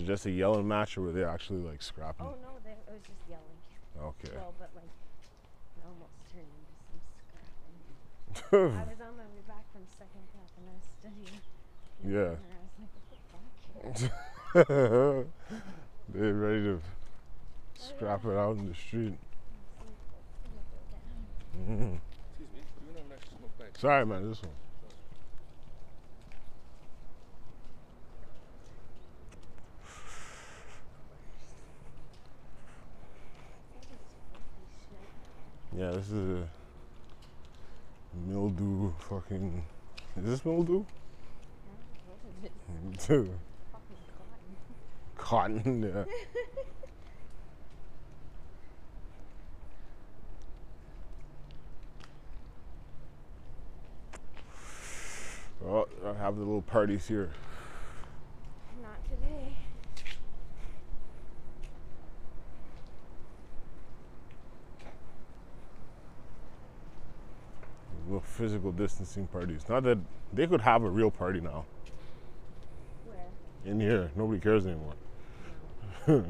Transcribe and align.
it 0.00 0.06
just 0.06 0.26
a 0.26 0.30
yelling 0.30 0.66
match, 0.66 0.96
or 0.96 1.02
were 1.02 1.12
they 1.12 1.24
actually 1.24 1.60
like 1.60 1.82
scrapping? 1.82 2.26
Oh 2.26 2.34
no, 2.42 2.58
they, 2.64 2.70
it 2.70 2.88
was 2.88 3.00
just 3.02 3.20
yelling. 3.28 3.58
Okay. 3.98 4.34
Well, 4.34 4.54
but 4.58 4.70
like, 4.74 4.84
it 4.84 5.84
almost 5.86 6.14
turned 6.32 6.46
into 6.56 6.74
some 6.88 7.00
scrapping. 8.50 8.76
I 8.80 8.84
was 8.84 9.00
on 9.00 9.16
my 9.16 9.24
way 9.24 9.42
back 9.46 9.64
from 9.72 9.82
Second 9.98 10.24
Cup 10.32 10.50
and 10.56 10.66
I 10.68 10.74
was 10.74 10.86
studying. 11.00 11.40
Yeah. 12.06 12.34
I 12.34 12.40
was 13.88 14.02
like, 14.02 14.14
what 14.52 14.74
the 14.74 14.90
fuck? 14.94 15.26
They're 16.14 16.34
ready 16.34 16.62
to 16.64 16.80
scrap 17.78 18.24
it 18.24 18.36
out 18.36 18.56
in 18.56 18.68
the 18.68 18.74
street. 18.74 19.16
I 19.78 19.84
was 19.84 19.98
like, 20.10 20.26
"It's 20.32 20.42
gonna 20.42 20.64
go 20.70 20.78
down." 20.90 21.78
Mhm. 21.78 22.00
Excuse 22.00 22.50
me, 22.52 22.60
do 22.60 22.86
you 22.86 22.96
have 22.96 23.10
an 23.10 23.18
smoke? 23.38 23.78
Sorry, 23.78 24.06
man. 24.06 24.28
This 24.28 24.42
one. 24.42 24.52
That 33.80 33.94
is 33.94 34.12
freaky 34.30 34.66
shit. 34.88 35.08
Yeah, 35.76 35.92
this 35.92 36.10
is 36.10 36.40
a 36.40 36.48
mildew 38.26 38.92
fucking. 39.08 39.62
Is 40.16 40.24
this 40.24 40.44
mildew? 40.44 40.84
Huh? 40.84 40.86
What 42.06 42.98
is? 42.98 43.06
Dude, 43.06 43.30
cotton. 45.16 45.62
Cotton, 45.62 45.82
yeah. 45.82 46.04
Oh, 55.62 55.86
I 56.04 56.14
have 56.14 56.36
the 56.36 56.40
little 56.40 56.62
parties 56.62 57.06
here. 57.06 57.30
Not 58.82 59.04
today. 59.04 59.54
Physical 68.22 68.72
distancing 68.72 69.26
parties. 69.26 69.62
Not 69.68 69.82
that 69.84 69.98
they 70.32 70.46
could 70.46 70.60
have 70.62 70.82
a 70.82 70.90
real 70.90 71.10
party 71.10 71.40
now. 71.40 71.64
Where? 73.06 73.18
In 73.64 73.80
here, 73.80 74.10
nobody 74.16 74.40
cares 74.40 74.66
anymore. 74.66 74.94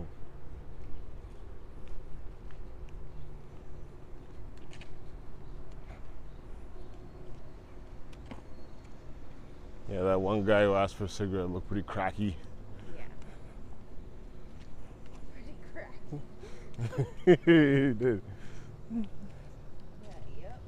Yeah, 9.91 10.03
that 10.05 10.21
one 10.21 10.45
guy 10.45 10.63
who 10.63 10.75
asked 10.75 10.95
for 10.95 11.05
a 11.05 11.09
cigarette 11.09 11.51
looked 11.51 11.67
pretty 11.67 11.83
cracky. 11.83 12.37
Yeah. 12.97 13.03
Pretty 15.33 15.57
crack. 15.73 17.41
he 17.45 17.93
did. 17.93 18.23
Yeah, 18.93 19.03
yep. 20.41 20.61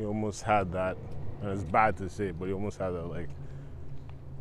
He 0.00 0.06
almost 0.06 0.42
had 0.42 0.72
that, 0.72 0.96
and 1.42 1.50
it's 1.50 1.62
bad 1.62 1.98
to 1.98 2.08
say, 2.08 2.30
but 2.30 2.46
he 2.46 2.54
almost 2.54 2.78
had 2.78 2.92
that 2.92 3.04
like. 3.08 3.28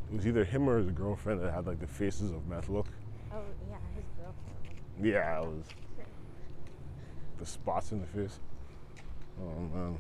It 0.10 0.16
was 0.16 0.26
either 0.26 0.46
him 0.46 0.70
or 0.70 0.78
his 0.78 0.90
girlfriend 0.92 1.42
that 1.42 1.54
had 1.54 1.68
like 1.68 1.82
the 1.82 1.86
faces 1.86 2.32
of 2.32 2.48
meth 2.48 2.70
look. 2.70 2.88
Oh, 3.34 3.42
yeah, 3.70 3.76
his 3.94 4.06
girlfriend. 4.16 5.06
Yeah, 5.06 5.42
it 5.42 5.48
was 5.48 5.66
the 7.40 7.46
spots 7.46 7.92
in 7.92 8.00
the 8.00 8.08
face. 8.08 8.40
Oh 9.42 9.60
man. 9.60 9.98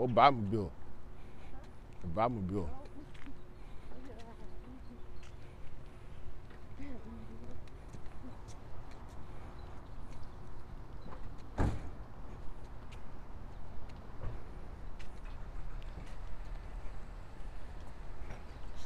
Oh, 0.00 0.06
Batmobile. 0.06 0.70
The 2.02 2.08
Batmobile. 2.14 2.68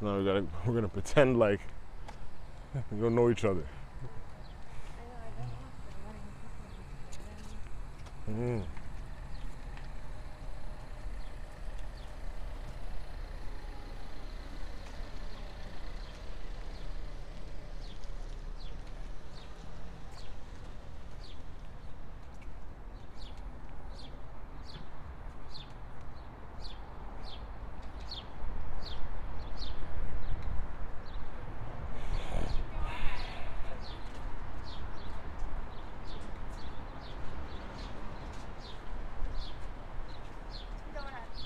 So 0.00 0.06
now 0.06 0.18
we 0.18 0.24
gotta 0.24 0.46
we're 0.66 0.72
gonna 0.72 0.88
pretend 0.88 1.38
like 1.38 1.60
we 2.90 3.00
don't 3.02 3.14
know 3.14 3.28
each 3.28 3.44
other. 3.44 3.66
I 3.66 5.02
mm 5.02 5.04
know, 5.04 5.14
I 5.20 5.28
don't 5.36 5.50
want 5.60 5.76
them 5.84 5.94
letting 6.06 6.24
people 8.40 8.62
Mm. 8.62 8.64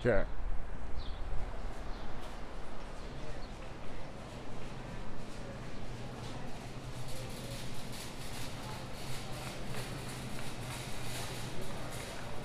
Okay. 0.06 0.22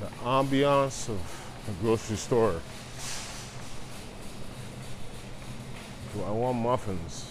The 0.01 0.07
ambiance 0.23 1.09
of 1.09 1.19
a 1.69 1.71
grocery 1.83 2.15
store. 2.15 2.59
Do 6.15 6.23
I 6.23 6.31
want 6.31 6.57
muffins? 6.57 7.27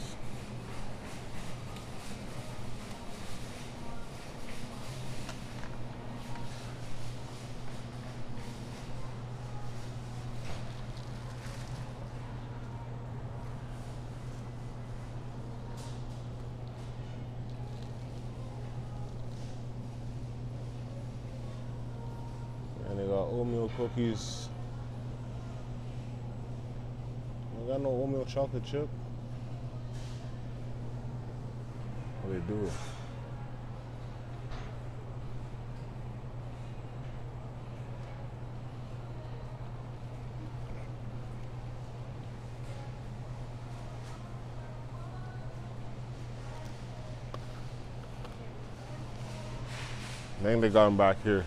And 22.89 22.99
they 22.99 23.07
got 23.07 23.29
cookies. 23.95 24.49
I 27.63 27.69
got 27.69 27.81
no 27.81 27.89
oatmeal 27.89 28.25
chocolate 28.25 28.65
chip. 28.65 28.89
Oh, 32.27 32.33
they 32.33 32.39
do. 32.41 32.71
I 50.39 50.43
think 50.43 50.63
they 50.63 50.69
got 50.71 50.87
them 50.87 50.97
back 50.97 51.23
here. 51.23 51.45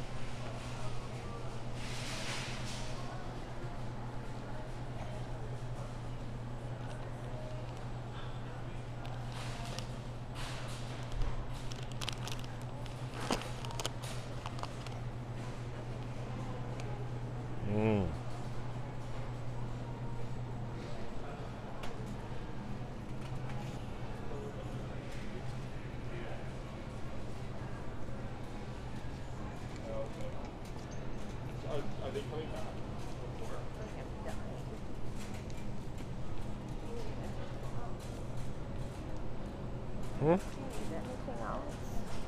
Hmm? 40.24 40.30
Do 40.30 40.36
you 40.36 40.40
need 40.40 40.96
anything 40.96 41.44
else? 41.46 41.76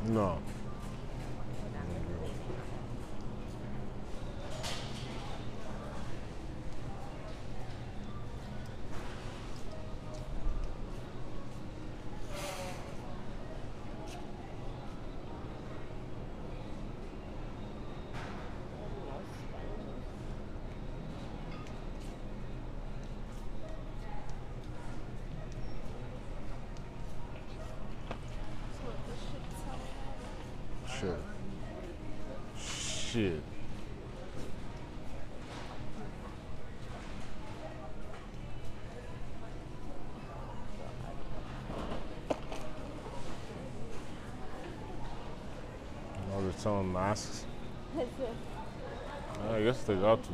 No. 0.10 0.12
Go 0.12 1.70
down 1.72 1.88
to 1.88 1.94
the 1.94 2.18
cleaning. 2.18 2.36
Shit. 31.00 31.18
Shit. 32.58 33.42
Oh, 46.34 46.42
they're 46.42 46.54
selling 46.54 46.94
masks. 46.94 47.46
I 49.50 49.62
guess 49.62 49.84
they 49.84 49.96
got 49.96 50.24
to. 50.24 50.30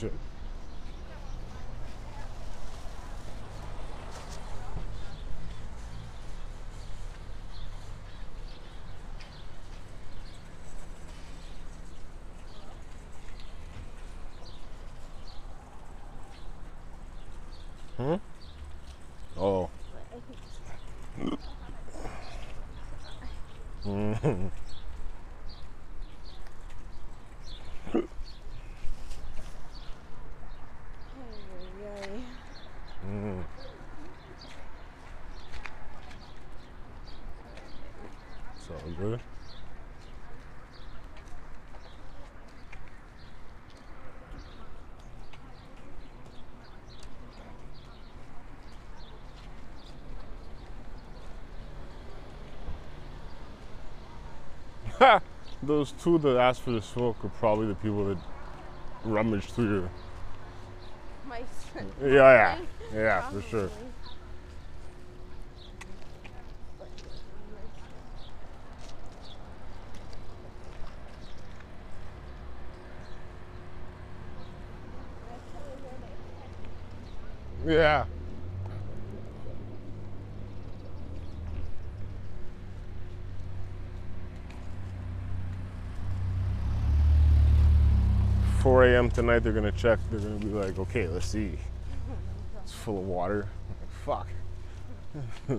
Shit. 0.00 0.12
Hmm? 17.96 18.14
Oh. 19.36 19.70
Ay, 31.14 31.38
ay, 31.54 31.86
ay. 31.86 32.22
Mm. 33.06 33.44
It's 38.56 38.70
all 38.70 38.90
good. 38.98 39.20
Ha! 54.93 54.93
Those 55.62 55.92
two 55.92 56.18
that 56.18 56.36
asked 56.36 56.62
for 56.62 56.72
the 56.72 56.82
smoke 56.82 57.16
are 57.24 57.28
probably 57.40 57.68
the 57.68 57.74
people 57.74 58.04
that 58.06 58.18
rummaged 59.04 59.50
through 59.50 59.80
your. 59.80 59.90
My. 61.26 61.42
Yeah, 62.00 62.08
yeah, 62.10 62.58
yeah, 62.94 63.30
for 63.30 63.42
sure. 63.42 63.70
4 88.64 88.84
a.m. 88.86 89.10
tonight, 89.10 89.40
they're 89.40 89.52
gonna 89.52 89.70
check. 89.70 89.98
They're 90.10 90.20
gonna 90.20 90.36
be 90.36 90.46
like, 90.46 90.78
okay, 90.78 91.06
let's 91.06 91.26
see. 91.26 91.58
It's 92.62 92.72
full 92.72 92.96
of 92.96 93.04
water. 93.04 93.46
Like, 94.06 94.26
fuck. 95.46 95.58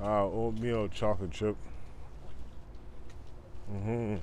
Ah, 0.00 0.20
uh, 0.20 0.24
oatmeal 0.24 0.86
chocolate 0.86 1.32
chip. 1.32 1.56
Mm-hmm. 3.72 4.16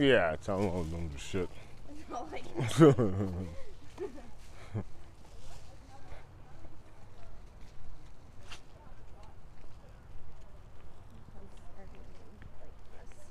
Yeah, 0.00 0.34
tell 0.42 0.56
them 0.56 0.68
all 0.70 0.82
them 0.82 1.08
do 1.08 1.18
shit. 1.18 1.50
know, 2.10 2.26
like 2.30 2.44
I'm 12.32 12.56
starting 12.56 12.96
like 12.96 13.10
this. 13.12 13.28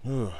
Ugh. 0.06 0.32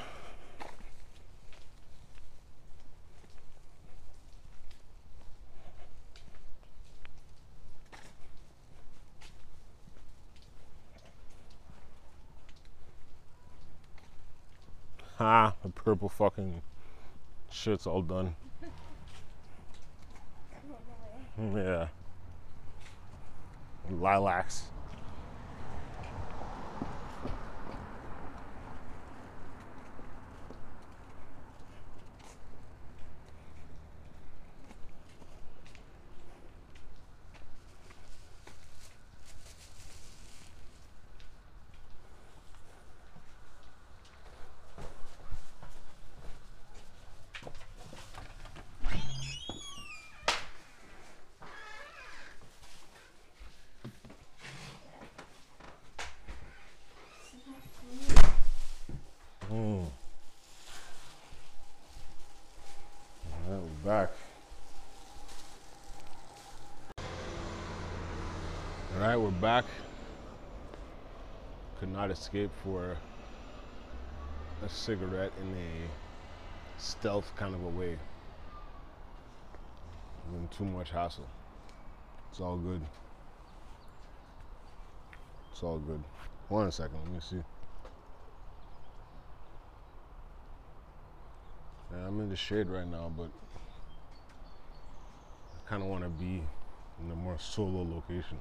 Ah, 15.29 15.55
the 15.65 15.69
purple 15.71 16.09
fucking 16.09 16.63
shit's 17.51 17.85
all 17.85 18.01
done. 18.01 18.37
Yeah. 21.53 21.89
Lilacs. 23.91 24.69
Mm. 59.53 59.87
All 63.25 63.49
right, 63.49 63.61
we're 63.63 63.91
back. 63.91 64.11
All 68.95 69.01
right, 69.01 69.16
we're 69.27 69.33
back. 69.33 69.65
Could 71.81 71.89
not 71.89 72.13
escape 72.13 72.53
for 72.63 72.97
a 74.63 74.69
cigarette 74.69 75.33
in 75.41 75.49
a 75.49 76.81
stealth 76.81 77.33
kind 77.35 77.53
of 77.53 77.65
a 77.65 77.69
way. 77.69 77.99
Been 80.31 80.47
too 80.57 80.65
much 80.65 80.93
hassle. 80.93 81.27
It's 82.31 82.41
all 82.41 82.57
good. 82.57 82.81
It's 85.51 85.61
all 85.61 85.79
good. 85.79 86.05
One 86.49 86.71
second, 86.71 87.01
let 87.03 87.13
me 87.13 87.19
see. 87.19 87.43
Yeah, 91.91 92.07
I'm 92.07 92.21
in 92.21 92.29
the 92.29 92.37
shade 92.37 92.69
right 92.69 92.87
now, 92.87 93.11
but 93.17 93.31
I 95.57 95.69
kind 95.69 95.83
of 95.83 95.89
want 95.89 96.05
to 96.05 96.11
be 96.11 96.45
in 97.05 97.11
a 97.11 97.17
more 97.17 97.41
solo 97.41 97.83
location. 97.83 98.39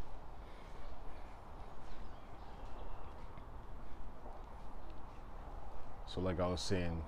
So, 6.15 6.21
like 6.21 6.39
I 6.39 6.47
was 6.47 6.61
saying, 6.61 7.03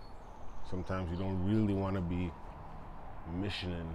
sometimes 0.70 1.10
you 1.10 1.16
don't 1.16 1.42
really 1.46 1.74
want 1.74 1.96
to 1.96 2.02
be 2.02 2.30
missioning. 3.40 3.88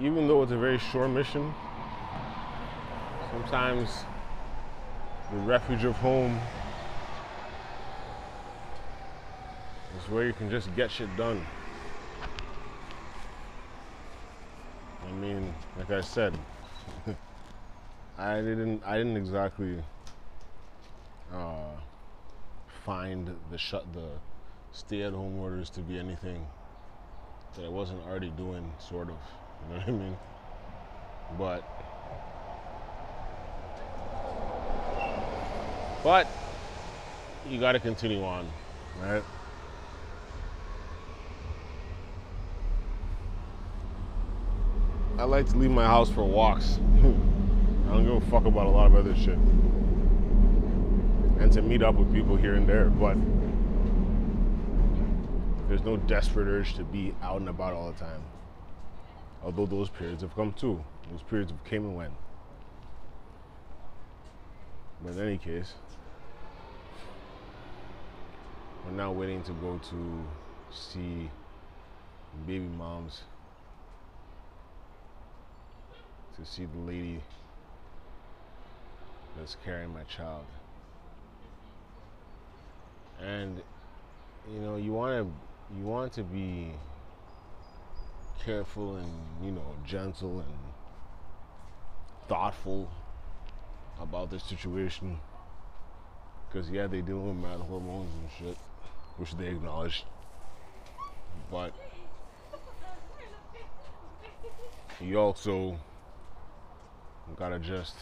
Even 0.00 0.28
though 0.28 0.44
it's 0.44 0.52
a 0.52 0.56
very 0.56 0.78
short 0.78 1.10
mission, 1.10 1.52
sometimes 3.32 4.04
the 5.32 5.38
refuge 5.38 5.82
of 5.82 5.96
home 5.96 6.38
is 9.98 10.08
where 10.08 10.24
you 10.24 10.32
can 10.32 10.48
just 10.48 10.74
get 10.76 10.88
shit 10.88 11.08
done. 11.16 11.44
I 15.04 15.12
mean, 15.14 15.52
like 15.76 15.90
I 15.90 16.00
said, 16.00 16.38
I 18.18 18.36
didn't 18.36 18.84
I 18.86 18.98
didn't 18.98 19.16
exactly 19.16 19.82
uh, 21.32 21.73
find 22.84 23.34
the 23.50 23.58
shut 23.58 23.90
the 23.94 24.08
stay-at-home 24.72 25.38
orders 25.38 25.70
to 25.70 25.80
be 25.80 25.98
anything 25.98 26.46
that 27.56 27.64
I 27.64 27.68
wasn't 27.68 28.04
already 28.06 28.30
doing, 28.30 28.72
sort 28.78 29.08
of. 29.08 29.16
You 29.62 29.74
know 29.74 29.80
what 29.80 29.88
I 29.88 29.92
mean? 29.92 30.16
But 31.38 31.64
but 36.02 36.28
you 37.48 37.58
got 37.58 37.72
to 37.72 37.80
continue 37.80 38.22
on, 38.22 38.46
right? 39.00 39.22
I 45.18 45.24
like 45.24 45.48
to 45.48 45.56
leave 45.56 45.70
my 45.70 45.86
house 45.86 46.10
for 46.10 46.24
walks. 46.24 46.78
I 46.98 47.00
don't 47.00 48.04
give 48.04 48.16
a 48.16 48.30
fuck 48.30 48.44
about 48.44 48.66
a 48.66 48.70
lot 48.70 48.88
of 48.88 48.96
other 48.96 49.16
shit. 49.16 49.38
And 51.38 51.52
to 51.52 51.62
meet 51.62 51.82
up 51.82 51.96
with 51.96 52.12
people 52.12 52.36
here 52.36 52.54
and 52.54 52.66
there, 52.66 52.86
but 52.86 53.16
there's 55.68 55.82
no 55.82 55.96
desperate 55.96 56.46
urge 56.46 56.74
to 56.74 56.84
be 56.84 57.14
out 57.22 57.40
and 57.40 57.48
about 57.48 57.72
all 57.72 57.90
the 57.90 57.98
time. 57.98 58.22
Although 59.42 59.66
those 59.66 59.90
periods 59.90 60.22
have 60.22 60.34
come 60.34 60.52
too. 60.52 60.82
Those 61.10 61.22
periods 61.22 61.50
have 61.50 61.62
came 61.64 61.84
and 61.84 61.96
went. 61.96 62.12
But 65.02 65.14
in 65.14 65.20
any 65.20 65.38
case, 65.38 65.74
we're 68.84 68.92
now 68.92 69.12
waiting 69.12 69.42
to 69.42 69.52
go 69.52 69.78
to 69.90 70.24
see 70.70 71.30
baby 72.46 72.64
moms 72.64 73.22
to 76.36 76.44
see 76.44 76.64
the 76.64 76.78
lady 76.80 77.20
that's 79.36 79.56
carrying 79.64 79.92
my 79.92 80.02
child. 80.04 80.44
And 83.22 83.62
you 84.52 84.60
know, 84.60 84.76
you 84.76 84.92
want 84.92 85.26
to 85.26 85.76
you 85.76 85.84
want 85.84 86.12
to 86.14 86.22
be 86.22 86.72
careful 88.44 88.96
and 88.96 89.10
you 89.42 89.50
know 89.50 89.74
gentle 89.86 90.40
and 90.40 90.54
thoughtful 92.28 92.90
about 94.00 94.30
this 94.30 94.42
situation 94.44 95.18
because 96.54 96.70
yeah, 96.70 96.86
they 96.86 97.00
deal 97.00 97.20
with 97.20 97.36
mad 97.36 97.58
hormones 97.60 98.10
and 98.14 98.30
shit, 98.38 98.56
which 99.16 99.34
they 99.36 99.48
acknowledge. 99.48 100.04
But 101.50 101.72
you 105.00 105.18
also 105.18 105.78
gotta 107.36 107.58
just 107.58 107.96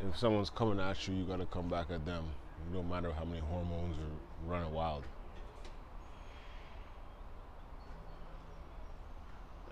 if 0.00 0.16
someone's 0.16 0.50
coming 0.50 0.80
at 0.80 1.06
you, 1.06 1.14
you 1.14 1.24
gotta 1.24 1.46
come 1.46 1.68
back 1.68 1.90
at 1.90 2.04
them. 2.04 2.24
No 2.72 2.82
matter 2.82 3.12
how 3.12 3.24
many 3.24 3.40
hormones 3.40 3.96
are 3.98 4.50
running 4.50 4.72
wild. 4.72 5.04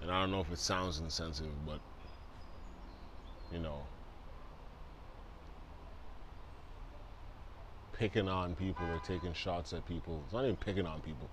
And 0.00 0.10
I 0.10 0.20
don't 0.20 0.30
know 0.30 0.40
if 0.40 0.50
it 0.52 0.58
sounds 0.58 1.00
insensitive, 1.00 1.52
but 1.66 1.80
you 3.52 3.58
know, 3.58 3.82
picking 7.98 8.28
on 8.28 8.54
people 8.54 8.86
or 8.86 9.00
taking 9.00 9.32
shots 9.32 9.72
at 9.72 9.86
people. 9.86 10.22
It's 10.24 10.32
not 10.32 10.44
even 10.44 10.56
picking 10.56 10.86
on 10.86 11.00
people. 11.00 11.28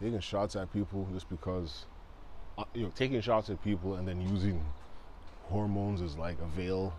Taking 0.00 0.20
shots 0.20 0.56
at 0.56 0.72
people 0.72 1.08
just 1.12 1.28
because, 1.28 1.86
uh, 2.56 2.64
you 2.72 2.84
know, 2.84 2.92
taking 2.94 3.20
shots 3.20 3.50
at 3.50 3.62
people 3.62 3.96
and 3.96 4.06
then 4.06 4.20
using 4.20 4.64
hormones 5.44 6.00
as 6.00 6.16
like 6.16 6.36
a 6.40 6.46
veil, 6.46 6.94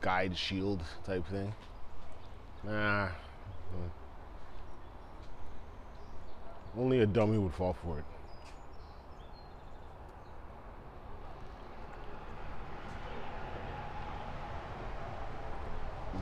guide 0.00 0.36
shield 0.36 0.82
type 1.04 1.26
thing. 1.26 1.54
Nah. 2.64 3.08
Only 6.78 7.00
a 7.00 7.06
dummy 7.06 7.38
would 7.38 7.52
fall 7.52 7.76
for 7.82 7.98
it. 7.98 8.04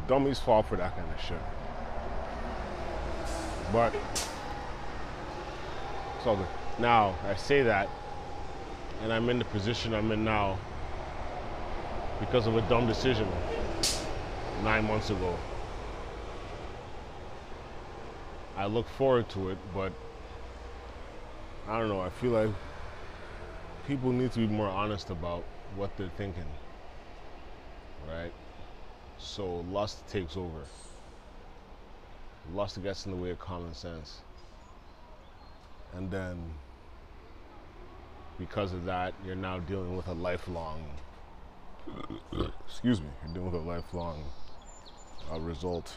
Dummies 0.09 0.41
fall 0.41 0.63
for 0.63 0.77
that 0.77 0.97
kind 0.97 1.09
of 1.13 1.21
shit. 1.21 1.39
But 3.73 3.95
it's 6.17 6.27
all 6.27 6.37
good. 6.37 6.47
Now 6.81 7.15
I 7.29 7.37
say 7.37 7.63
that, 7.63 7.89
and 9.03 9.13
I'm 9.13 9.29
in 9.29 9.39
the 9.39 9.45
position 9.45 9.95
I'm 9.95 10.11
in 10.11 10.25
now 10.25 10.59
because 12.19 12.49
of 12.49 12.57
a 12.57 12.63
dumb 12.63 12.89
decision 12.89 13.29
nine 14.65 14.85
months 14.87 15.11
ago. 15.11 15.39
I 18.61 18.67
look 18.67 18.87
forward 18.87 19.27
to 19.31 19.49
it, 19.49 19.57
but 19.73 19.91
I 21.67 21.79
don't 21.79 21.89
know. 21.89 22.03
I 22.03 22.11
feel 22.11 22.33
like 22.33 22.51
people 23.87 24.13
need 24.13 24.33
to 24.33 24.41
be 24.41 24.47
more 24.47 24.69
honest 24.69 25.09
about 25.09 25.45
what 25.77 25.97
they're 25.97 26.11
thinking, 26.19 26.45
right? 28.07 28.35
So 29.17 29.65
lust 29.71 30.07
takes 30.09 30.37
over. 30.37 30.67
lust 32.53 32.83
gets 32.83 33.07
in 33.07 33.13
the 33.13 33.17
way 33.17 33.31
of 33.31 33.39
common 33.39 33.73
sense. 33.73 34.21
And 35.95 36.11
then 36.11 36.53
because 38.39 38.75
of 38.75 38.85
that, 38.85 39.15
you're 39.25 39.35
now 39.37 39.59
dealing 39.61 39.97
with 39.97 40.09
a 40.09 40.13
lifelong 40.13 40.85
excuse 42.67 43.01
me, 43.01 43.09
you're 43.25 43.33
dealing 43.33 43.53
with 43.53 43.63
a 43.63 43.67
lifelong 43.67 44.23
uh, 45.33 45.41
result. 45.41 45.97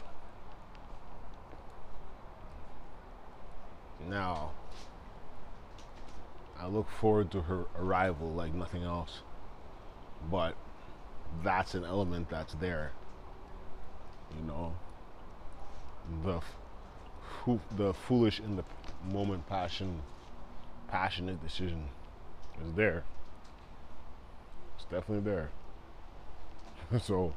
Now, 4.08 4.52
I 6.58 6.66
look 6.66 6.88
forward 6.88 7.30
to 7.32 7.42
her 7.42 7.64
arrival 7.78 8.32
like 8.32 8.54
nothing 8.54 8.82
else. 8.82 9.20
But 10.30 10.56
that's 11.42 11.74
an 11.74 11.84
element 11.84 12.30
that's 12.30 12.54
there. 12.54 12.92
You 14.38 14.46
know, 14.46 14.74
the 16.24 16.36
f- 16.36 17.60
the 17.76 17.92
foolish 17.92 18.40
in 18.40 18.56
the 18.56 18.64
moment 19.12 19.46
passion, 19.46 20.00
passionate 20.88 21.42
decision 21.42 21.88
is 22.64 22.72
there. 22.74 23.04
It's 24.76 24.84
definitely 24.84 25.30
there. 25.30 25.50
so 27.00 27.34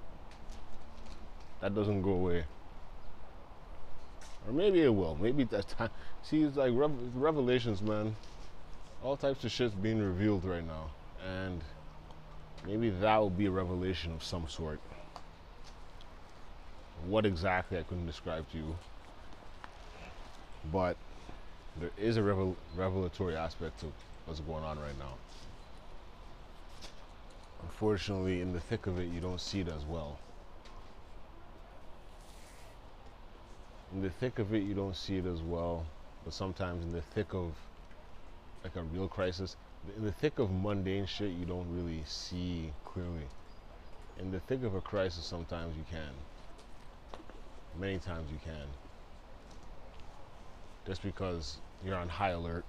that 1.62 1.76
doesn't 1.76 2.02
go 2.02 2.12
away. 2.12 2.46
Or 4.48 4.54
maybe 4.54 4.82
it 4.82 4.94
will. 4.94 5.18
Maybe 5.20 5.44
that's 5.44 5.74
time. 5.74 5.90
See, 6.24 6.44
it's 6.44 6.56
like 6.56 6.72
rev- 6.74 7.16
revelations, 7.16 7.82
man. 7.82 8.16
All 9.04 9.18
types 9.18 9.44
of 9.44 9.52
shit's 9.52 9.76
being 9.76 10.00
revealed 10.00 10.46
right 10.46 10.66
now, 10.66 10.90
and 11.26 11.62
maybe 12.66 12.90
that 12.90 13.18
will 13.18 13.30
be 13.30 13.46
a 13.46 13.52
revelation 13.52 14.14
of 14.14 14.24
some 14.24 14.48
sort. 14.48 14.80
What 17.06 17.26
exactly 17.26 17.78
I 17.78 17.84
couldn't 17.84 18.08
describe 18.08 18.50
to 18.52 18.58
you, 18.58 18.76
but 20.72 20.98
there 21.80 21.92
is 21.98 22.18
a 22.18 22.24
revel- 22.24 22.58
revelatory 22.76 23.36
aspect 23.36 23.82
to 23.82 23.92
what's 24.26 24.40
going 24.40 24.64
on 24.64 24.80
right 24.80 24.98
now. 24.98 25.14
Unfortunately, 27.62 28.42
in 28.42 28.54
the 28.54 28.60
thick 28.60 28.88
of 28.88 28.98
it, 29.00 29.10
you 29.10 29.20
don't 29.20 29.40
see 29.40 29.60
it 29.60 29.68
as 29.68 29.86
well. 29.86 30.18
In 33.98 34.04
the 34.04 34.12
thick 34.12 34.38
of 34.38 34.54
it, 34.54 34.62
you 34.62 34.76
don't 34.76 34.96
see 34.96 35.18
it 35.18 35.26
as 35.26 35.42
well, 35.42 35.84
but 36.24 36.32
sometimes 36.32 36.86
in 36.86 36.92
the 36.92 37.02
thick 37.02 37.34
of 37.34 37.56
like 38.64 38.76
a 38.76 38.84
real 38.84 39.08
crisis, 39.08 39.56
in 39.98 40.06
the 40.06 40.12
thick 40.12 40.38
of 40.38 40.52
mundane 40.52 41.08
shit, 41.08 41.32
you 41.32 41.48
don't 41.48 41.66
really 41.76 42.04
see 42.06 42.72
clearly. 42.86 43.26
In 44.20 44.30
the 44.30 44.40
thick 44.42 44.62
of 44.64 44.76
a 44.76 44.82
crisis, 44.82 45.26
sometimes 45.26 45.76
you 45.76 45.84
can. 45.90 46.12
Many 47.80 47.98
times 47.98 48.30
you 48.32 48.38
can. 48.46 48.68
Just 50.86 51.02
because 51.02 51.58
you're 51.84 51.96
on 51.96 52.08
high 52.08 52.30
alert. 52.30 52.66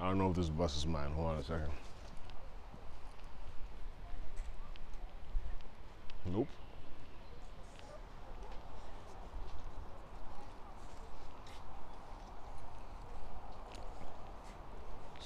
I 0.00 0.08
don't 0.08 0.18
know 0.18 0.30
if 0.30 0.36
this 0.36 0.48
bus 0.48 0.76
is 0.76 0.84
mine. 0.84 1.12
Hold 1.12 1.28
on 1.28 1.36
a 1.36 1.44
second. 1.44 1.70
Nope. 6.24 6.48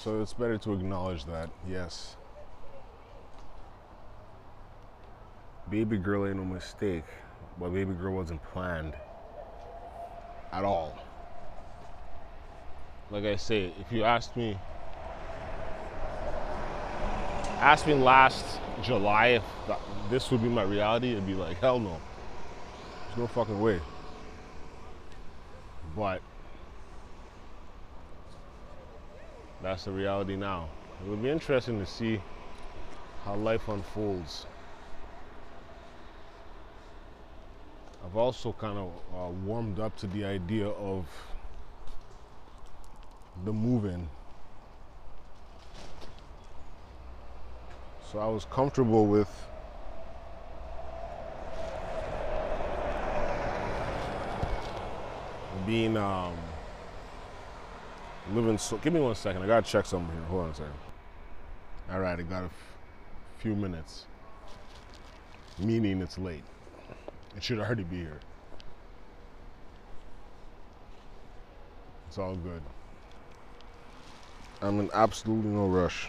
So 0.03 0.23
it's 0.23 0.33
better 0.33 0.57
to 0.57 0.73
acknowledge 0.73 1.27
that, 1.27 1.51
yes. 1.69 2.17
Baby 5.69 5.99
girl 5.99 6.27
ain't 6.27 6.39
no 6.39 6.45
mistake, 6.47 7.05
but 7.59 7.69
baby 7.75 7.93
girl 7.93 8.15
wasn't 8.15 8.43
planned 8.43 8.95
at 10.53 10.65
all. 10.65 10.99
Like 13.11 13.25
I 13.25 13.37
say, 13.37 13.75
if 13.79 13.93
you 13.93 14.05
asked 14.05 14.39
me, 14.39 14.59
asked 17.59 17.87
me 17.87 17.93
last 17.93 18.59
July 18.83 19.27
if 19.27 19.45
this 20.09 20.31
would 20.31 20.43
be 20.43 20.49
my 20.49 20.63
reality, 20.63 21.11
it'd 21.11 21.27
be 21.27 21.35
like, 21.35 21.61
hell 21.61 21.79
no. 21.79 22.01
There's 23.09 23.19
no 23.19 23.27
fucking 23.27 23.61
way. 23.61 23.79
But 25.95 26.23
that's 29.63 29.85
the 29.85 29.93
reality 29.93 30.37
now. 30.37 30.69
It 31.03 31.09
will 31.09 31.17
be 31.17 31.29
interesting 31.29 31.79
to 31.79 31.87
see 31.87 32.21
how 33.25 33.35
life 33.35 33.69
unfolds. 33.69 34.47
I've 38.05 38.17
also 38.17 38.53
kind 38.53 38.79
of 38.79 38.93
uh, 39.15 39.31
warmed 39.45 39.79
up 39.79 39.97
to 39.99 40.07
the 40.07 40.25
idea 40.25 40.69
of 40.69 41.07
the 43.45 43.53
moving. 43.53 44.09
So 48.11 48.19
I 48.19 48.27
was 48.27 48.45
comfortable 48.47 49.07
with 49.07 49.29
being 55.67 55.97
um, 55.97 56.35
living. 58.35 58.59
So 58.59 58.77
give 58.79 58.93
me 58.93 59.01
one 59.01 59.15
second. 59.15 59.43
I 59.43 59.47
gotta 59.47 59.67
check 59.67 59.87
something 59.87 60.15
here. 60.15 60.25
Hold 60.27 60.45
on 60.45 60.51
a 60.51 60.55
second. 60.55 60.73
All 61.91 62.01
right, 62.01 62.19
I 62.19 62.23
got 62.23 62.43
a 62.43 62.47
f- 62.47 62.53
few 63.39 63.55
minutes. 63.55 64.07
Meaning 65.59 66.01
it's 66.03 66.19
late. 66.19 66.45
It 67.37 67.43
should 67.43 67.59
already 67.59 67.85
be 67.85 67.97
here. 67.97 68.21
It's 72.09 72.19
all 72.19 72.35
good. 72.35 72.63
I'm 74.63 74.81
in 74.81 74.91
absolutely 74.93 75.51
no 75.51 75.67
rush. 75.67 76.09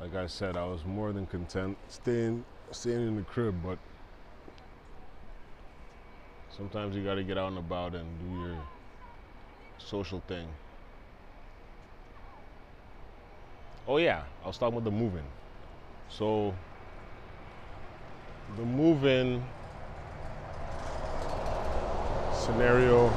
Like 0.00 0.14
I 0.14 0.26
said, 0.26 0.56
I 0.56 0.64
was 0.64 0.84
more 0.84 1.12
than 1.12 1.26
content 1.26 1.78
staying 1.88 2.44
staying 2.70 3.06
in 3.06 3.16
the 3.16 3.22
crib, 3.22 3.54
but 3.62 3.78
sometimes 6.56 6.96
you 6.96 7.04
gotta 7.04 7.22
get 7.22 7.38
out 7.38 7.48
and 7.48 7.58
about 7.58 7.94
and 7.94 8.06
do 8.18 8.40
your 8.40 8.58
social 9.86 10.20
thing. 10.26 10.48
Oh 13.86 13.98
yeah, 13.98 14.22
I 14.44 14.46
was 14.46 14.58
talking 14.58 14.78
about 14.78 14.84
the 14.84 14.96
moving. 14.96 15.24
So 16.08 16.54
the 18.56 18.64
moving 18.64 19.44
scenario 22.32 23.12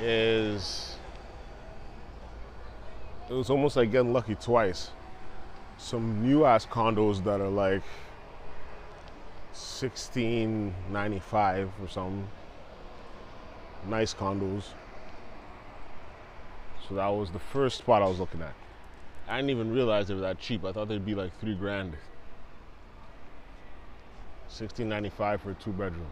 is 0.00 0.96
it 3.28 3.34
was 3.34 3.50
almost 3.50 3.76
like 3.76 3.92
getting 3.92 4.12
lucky 4.12 4.34
twice. 4.34 4.90
Some 5.76 6.22
new 6.22 6.44
ass 6.44 6.66
condos 6.66 7.22
that 7.24 7.40
are 7.40 7.48
like 7.48 7.82
1695 9.52 11.70
or 11.80 11.88
something. 11.88 12.28
Nice 13.88 14.12
condos. 14.12 14.64
So 16.86 16.94
that 16.94 17.08
was 17.08 17.30
the 17.30 17.38
first 17.38 17.78
spot 17.78 18.02
I 18.02 18.06
was 18.06 18.18
looking 18.18 18.42
at. 18.42 18.54
I 19.26 19.36
didn't 19.36 19.50
even 19.50 19.72
realize 19.72 20.08
they 20.08 20.14
were 20.14 20.20
that 20.20 20.38
cheap. 20.38 20.64
I 20.64 20.72
thought 20.72 20.88
they'd 20.88 21.04
be 21.04 21.14
like 21.14 21.38
three 21.40 21.54
grand. 21.54 21.92
1695 24.48 25.42
for 25.42 25.50
a 25.50 25.54
two 25.54 25.72
bedroom. 25.72 26.06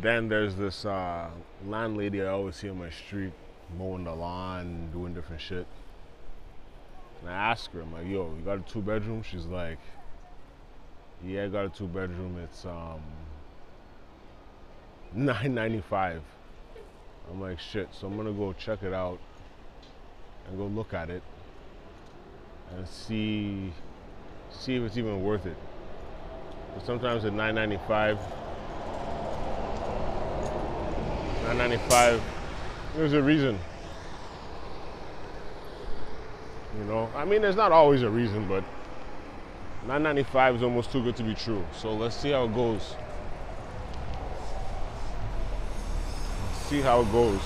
Then 0.00 0.28
there's 0.28 0.56
this 0.56 0.84
uh, 0.84 1.28
landlady 1.66 2.22
I 2.22 2.28
always 2.28 2.56
see 2.56 2.68
on 2.68 2.78
my 2.78 2.90
street 2.90 3.32
mowing 3.78 4.04
the 4.04 4.14
lawn, 4.14 4.90
doing 4.92 5.14
different 5.14 5.40
shit. 5.40 5.66
And 7.20 7.30
I 7.30 7.34
ask 7.34 7.70
her, 7.72 7.82
I'm 7.82 7.92
like, 7.92 8.06
yo, 8.06 8.34
you 8.36 8.42
got 8.44 8.58
a 8.58 8.62
two 8.62 8.82
bedroom? 8.82 9.22
She's 9.22 9.46
like, 9.46 9.78
yeah, 11.24 11.44
I 11.44 11.48
got 11.48 11.66
a 11.66 11.68
two 11.68 11.86
bedroom. 11.86 12.38
It's 12.42 12.64
um, 12.64 13.00
995. 15.14 16.22
I'm 17.30 17.40
like, 17.40 17.58
shit. 17.58 17.88
So 17.92 18.06
I'm 18.06 18.16
gonna 18.16 18.32
go 18.32 18.52
check 18.52 18.82
it 18.82 18.92
out 18.92 19.18
and 20.48 20.58
go 20.58 20.66
look 20.66 20.94
at 20.94 21.10
it 21.10 21.22
and 22.76 22.88
see 22.88 23.72
see 24.50 24.76
if 24.76 24.82
it's 24.82 24.96
even 24.96 25.22
worth 25.22 25.46
it. 25.46 25.56
But 26.74 26.84
sometimes 26.84 27.24
at 27.24 27.32
995 27.32 28.18
995 31.44 32.22
there's 32.96 33.12
a 33.14 33.22
reason. 33.22 33.58
You 36.78 36.84
know, 36.84 37.10
I 37.14 37.24
mean, 37.24 37.42
there's 37.42 37.56
not 37.56 37.72
always 37.72 38.02
a 38.02 38.10
reason, 38.10 38.48
but 38.48 38.64
995 39.82 40.56
is 40.56 40.62
almost 40.62 40.90
too 40.90 41.02
good 41.02 41.16
to 41.16 41.22
be 41.22 41.34
true. 41.34 41.64
So 41.76 41.94
let's 41.94 42.16
see 42.16 42.30
how 42.30 42.44
it 42.44 42.54
goes. 42.54 42.94
see 46.72 46.80
how 46.80 47.02
it 47.02 47.12
goes. 47.12 47.38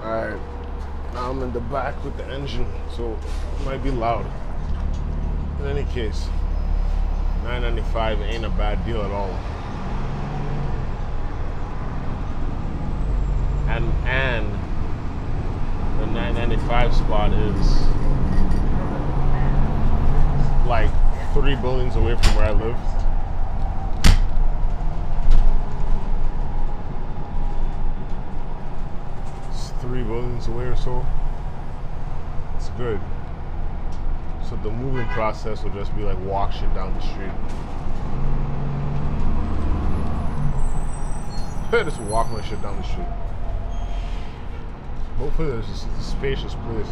Alright, 0.00 0.38
now 1.12 1.30
I'm 1.30 1.42
in 1.42 1.52
the 1.52 1.58
back 1.58 2.04
with 2.04 2.16
the 2.16 2.24
engine, 2.26 2.72
so 2.94 3.18
it 3.58 3.64
might 3.64 3.82
be 3.82 3.90
loud. 3.90 4.24
In 5.58 5.66
any 5.66 5.82
case, 5.90 6.28
995 7.42 8.20
ain't 8.20 8.44
a 8.44 8.50
bad 8.50 8.84
deal 8.86 9.02
at 9.02 9.10
all. 9.10 9.51
95 16.52 16.94
spot 16.94 17.32
is 17.32 17.80
like 20.66 20.90
three 21.32 21.56
buildings 21.56 21.96
away 21.96 22.14
from 22.14 22.36
where 22.36 22.44
I 22.44 22.50
live. 22.50 22.76
It's 29.48 29.70
three 29.80 30.02
buildings 30.02 30.48
away 30.48 30.64
or 30.64 30.76
so. 30.76 31.06
It's 32.56 32.68
good. 32.76 33.00
So 34.46 34.56
the 34.56 34.70
moving 34.70 35.08
process 35.08 35.62
will 35.64 35.70
just 35.70 35.96
be 35.96 36.02
like 36.02 36.18
walk 36.20 36.52
shit 36.52 36.74
down 36.74 36.92
the 36.92 37.00
street. 37.00 37.32
just 41.86 42.00
walk 42.02 42.30
my 42.30 42.42
shit 42.42 42.60
down 42.60 42.76
the 42.76 42.82
street. 42.82 43.21
Hopefully 45.18 45.50
there's 45.50 45.66
just 45.66 45.86
a 45.86 46.02
spacious 46.02 46.54
place. 46.54 46.88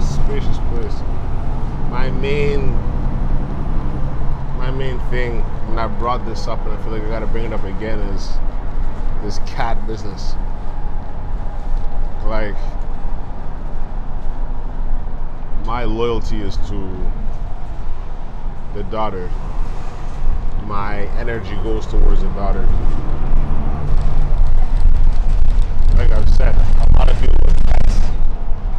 Spacious 0.00 0.58
place. 0.70 1.00
My 1.90 2.10
main 2.10 2.72
my 4.56 4.70
main 4.70 4.98
thing, 5.10 5.42
and 5.68 5.78
I 5.78 5.86
brought 5.86 6.24
this 6.24 6.48
up 6.48 6.64
and 6.64 6.72
I 6.72 6.82
feel 6.82 6.92
like 6.92 7.02
I 7.02 7.08
gotta 7.08 7.26
bring 7.26 7.44
it 7.44 7.52
up 7.52 7.64
again 7.64 7.98
is 8.00 8.32
this 9.22 9.38
cat 9.50 9.86
business. 9.86 10.34
Like 12.24 12.56
my 15.66 15.84
loyalty 15.84 16.40
is 16.40 16.56
to 16.68 17.12
the 18.74 18.84
daughter 18.84 19.30
my 20.66 21.02
energy 21.18 21.54
goes 21.62 21.86
towards 21.86 22.22
the 22.22 22.28
daughter. 22.30 22.66
Like 25.96 26.10
I've 26.10 26.28
said, 26.30 26.56
a 26.56 26.98
lot 26.98 27.08
of 27.08 27.18
people 27.20 27.36
with 27.44 27.66
pets 27.66 27.98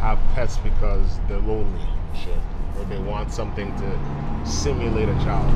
have 0.00 0.18
pets 0.34 0.58
because 0.58 1.18
they're 1.28 1.40
lonely 1.40 1.80
shit. 2.14 2.38
Or 2.78 2.84
they 2.84 2.98
want 2.98 3.32
something 3.32 3.74
to 3.78 4.46
simulate 4.46 5.08
a 5.08 5.14
child. 5.24 5.48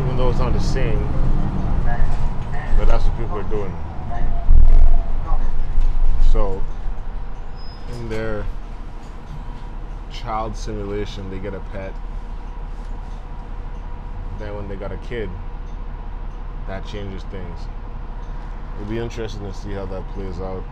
Even 0.00 0.16
though 0.16 0.30
it's 0.30 0.38
not 0.38 0.52
the 0.52 0.60
same. 0.60 1.00
But 2.78 2.84
that's 2.84 3.04
what 3.04 3.18
people 3.18 3.36
are 3.36 3.50
doing. 3.50 3.76
So 6.30 6.62
in 7.94 8.08
their 8.08 8.46
child 10.12 10.56
simulation 10.56 11.28
they 11.30 11.38
get 11.40 11.52
a 11.52 11.60
pet 11.72 11.92
then 14.40 14.54
when 14.56 14.68
they 14.68 14.76
got 14.76 14.92
a 14.92 14.96
kid, 14.98 15.28
that 16.66 16.86
changes 16.86 17.22
things. 17.24 17.60
It'll 18.74 18.90
be 18.90 18.98
interesting 18.98 19.42
to 19.42 19.52
see 19.52 19.72
how 19.72 19.86
that 19.86 20.06
plays 20.10 20.40
out. 20.40 20.64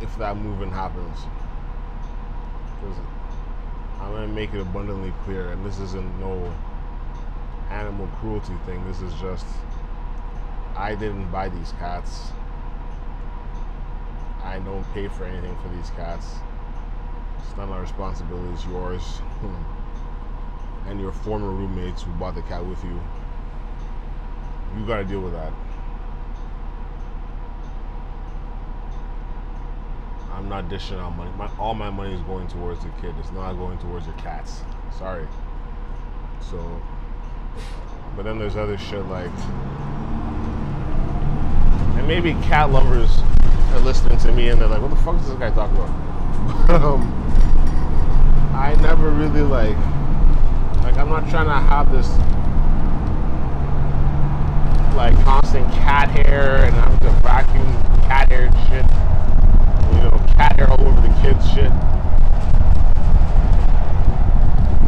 If 0.00 0.16
that 0.18 0.36
movement 0.36 0.72
happens. 0.72 1.18
Because 2.80 2.98
I'm 4.00 4.10
going 4.10 4.28
to 4.28 4.34
make 4.34 4.52
it 4.52 4.60
abundantly 4.60 5.14
clear, 5.24 5.50
and 5.50 5.64
this 5.64 5.78
isn't 5.78 6.20
no 6.20 6.52
animal 7.70 8.08
cruelty 8.18 8.54
thing. 8.66 8.84
This 8.86 9.00
is 9.00 9.14
just, 9.20 9.46
I 10.76 10.94
didn't 10.94 11.30
buy 11.30 11.48
these 11.48 11.72
cats. 11.78 12.32
I 14.42 14.58
don't 14.58 14.84
pay 14.92 15.08
for 15.08 15.24
anything 15.24 15.56
for 15.62 15.68
these 15.68 15.90
cats. 15.90 16.34
It's 17.38 17.56
not 17.56 17.68
my 17.68 17.78
responsibility, 17.78 18.52
it's 18.52 18.66
yours. 18.66 19.02
Hmm. 19.42 19.81
And 20.86 21.00
your 21.00 21.12
former 21.12 21.50
roommates 21.50 22.02
who 22.02 22.12
bought 22.12 22.34
the 22.34 22.42
cat 22.42 22.64
with 22.64 22.82
you, 22.84 23.00
you 24.76 24.86
got 24.86 24.98
to 24.98 25.04
deal 25.04 25.20
with 25.20 25.32
that. 25.32 25.52
I'm 30.32 30.48
not 30.48 30.68
dishing 30.68 30.98
out 30.98 31.16
money. 31.16 31.30
My, 31.36 31.48
all 31.58 31.74
my 31.74 31.90
money 31.90 32.14
is 32.14 32.20
going 32.22 32.48
towards 32.48 32.82
the 32.82 32.88
kid. 33.00 33.14
It's 33.20 33.30
not 33.32 33.52
going 33.54 33.78
towards 33.78 34.06
your 34.06 34.16
cats. 34.16 34.62
Sorry. 34.98 35.26
So, 36.40 36.80
but 38.16 38.24
then 38.24 38.38
there's 38.38 38.56
other 38.56 38.76
shit 38.76 39.04
like, 39.06 39.30
and 41.96 42.08
maybe 42.08 42.32
cat 42.44 42.70
lovers 42.70 43.10
are 43.72 43.80
listening 43.80 44.18
to 44.18 44.32
me 44.32 44.48
and 44.48 44.60
they're 44.60 44.68
like, 44.68 44.82
what 44.82 44.90
the 44.90 44.96
fuck 44.96 45.20
is 45.20 45.28
this 45.28 45.38
guy 45.38 45.50
talking 45.50 45.76
about? 45.76 46.70
um, 46.82 47.02
I 48.54 48.74
never 48.82 49.10
really 49.10 49.42
like 49.42 49.76
like 50.82 50.96
I'm 50.96 51.08
not 51.08 51.28
trying 51.30 51.46
to 51.46 51.54
have 51.54 51.90
this 51.92 52.08
like 54.96 55.14
constant 55.24 55.66
cat 55.72 56.10
hair 56.10 56.64
and 56.64 56.76
I'm 56.76 56.98
just 57.00 57.22
vacuum 57.22 57.66
cat 58.02 58.28
hair 58.30 58.50
shit. 58.68 58.84
You 59.94 60.02
know, 60.02 60.34
cat 60.34 60.56
hair 60.58 60.70
all 60.70 60.80
over 60.80 61.00
the 61.00 61.14
kids 61.22 61.48
shit. 61.50 61.70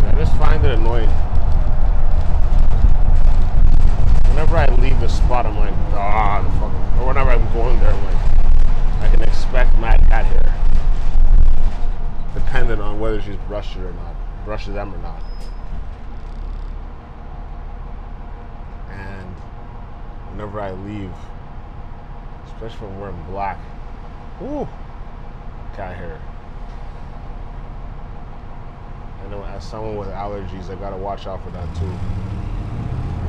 I 0.04 0.14
just 0.16 0.36
find 0.36 0.64
it 0.64 0.78
annoying. 0.78 1.08
Whenever 4.28 4.56
I 4.56 4.66
leave 4.76 5.00
the 5.00 5.08
spot, 5.08 5.46
I'm 5.46 5.56
like, 5.56 5.74
ah, 5.94 6.42
the 6.42 6.50
fuck. 6.60 7.00
Or 7.00 7.06
whenever 7.08 7.30
I'm 7.30 7.52
going 7.54 7.80
there, 7.80 7.92
I'm 7.92 8.04
like, 8.04 8.16
I 9.00 9.08
can 9.10 9.22
expect 9.22 9.76
mad 9.78 10.06
cat 10.08 10.26
hair. 10.26 10.54
Depending 12.34 12.80
on 12.80 13.00
whether 13.00 13.22
she's 13.22 13.36
brushed 13.48 13.76
it 13.76 13.80
or 13.80 13.92
not, 13.92 14.14
brushes 14.44 14.74
them 14.74 14.94
or 14.94 14.98
not. 14.98 15.22
Whenever 20.44 20.60
I 20.60 20.72
leave, 20.84 21.12
especially 22.46 22.88
when 22.88 23.00
wearing 23.00 23.24
black. 23.30 23.58
Ooh, 24.42 24.68
cat 25.74 25.96
hair. 25.96 26.20
I 29.24 29.28
know 29.30 29.42
as 29.44 29.64
someone 29.64 29.96
with 29.96 30.08
allergies, 30.08 30.70
I 30.70 30.74
gotta 30.74 30.96
watch 30.96 31.26
out 31.26 31.42
for 31.42 31.50
that 31.50 31.68
too. 31.76 31.92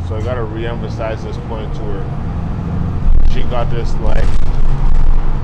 So 0.08 0.15
I 0.15 0.21
gotta 0.23 0.43
re-emphasize 0.43 1.23
this 1.23 1.38
point 1.47 1.73
to 1.75 1.82
her. 1.82 3.32
She 3.34 3.43
got 3.43 3.69
this 3.69 3.93
like 3.95 4.25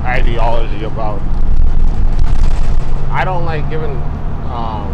ideology 0.04 0.84
about. 0.84 1.22
I 3.12 3.24
don't 3.24 3.46
like 3.46 3.70
giving. 3.70 3.92
Um, 4.52 4.92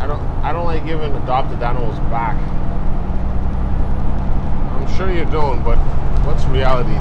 I 0.00 0.06
don't. 0.06 0.20
I 0.42 0.52
don't 0.52 0.64
like 0.64 0.86
giving 0.86 1.12
adopted 1.16 1.62
animals 1.62 1.98
back 2.10 2.61
sure 4.96 5.12
you 5.12 5.24
don't, 5.26 5.62
but 5.64 5.78
what's 6.24 6.44
reality? 6.46 6.94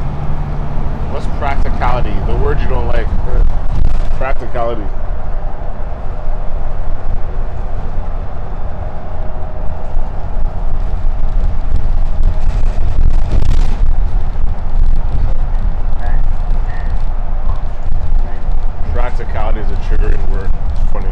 What's 1.14 1.26
practicality? 1.38 2.10
The 2.32 2.38
word 2.44 2.60
you 2.60 2.68
don't 2.68 2.88
like. 2.88 3.08
Practicality 18.94 19.62
is 19.62 19.72
a 19.72 19.76
triggering 19.76 20.32
word. 20.32 20.50
It's 20.72 20.92
funny. 20.92 21.10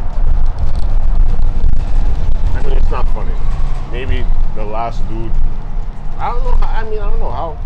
I 2.55 2.63
mean, 2.63 2.77
it's 2.77 2.89
not 2.89 3.07
funny. 3.09 3.33
Maybe 3.91 4.25
the 4.55 4.63
last 4.63 5.07
dude 5.09 5.31
I 6.19 6.31
don't 6.33 6.43
know. 6.43 6.51
How, 6.51 6.81
I 6.81 6.89
mean, 6.89 6.99
I 6.99 7.09
don't 7.09 7.19
know 7.21 7.31
how 7.31 7.57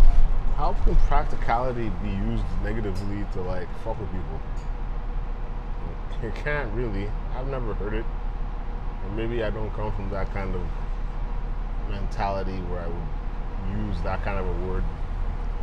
how 0.56 0.74
can 0.84 0.94
practicality 1.34 1.90
be 2.02 2.10
used 2.10 2.44
negatively 2.62 3.24
to 3.32 3.40
like 3.42 3.68
fuck 3.82 3.98
with 3.98 4.10
people? 4.10 4.40
It 6.22 6.34
can't 6.36 6.72
really. 6.74 7.10
I've 7.36 7.48
never 7.48 7.74
heard 7.74 7.94
it, 7.94 8.04
or 9.04 9.10
maybe 9.10 9.42
I 9.42 9.50
don't 9.50 9.72
come 9.74 9.92
from 9.92 10.10
that 10.10 10.32
kind 10.32 10.54
of 10.54 10.62
mentality 11.90 12.56
where 12.70 12.80
I 12.80 12.86
would 12.86 13.86
use 13.86 14.00
that 14.02 14.22
kind 14.22 14.38
of 14.38 14.46
a 14.46 14.66
word 14.66 14.84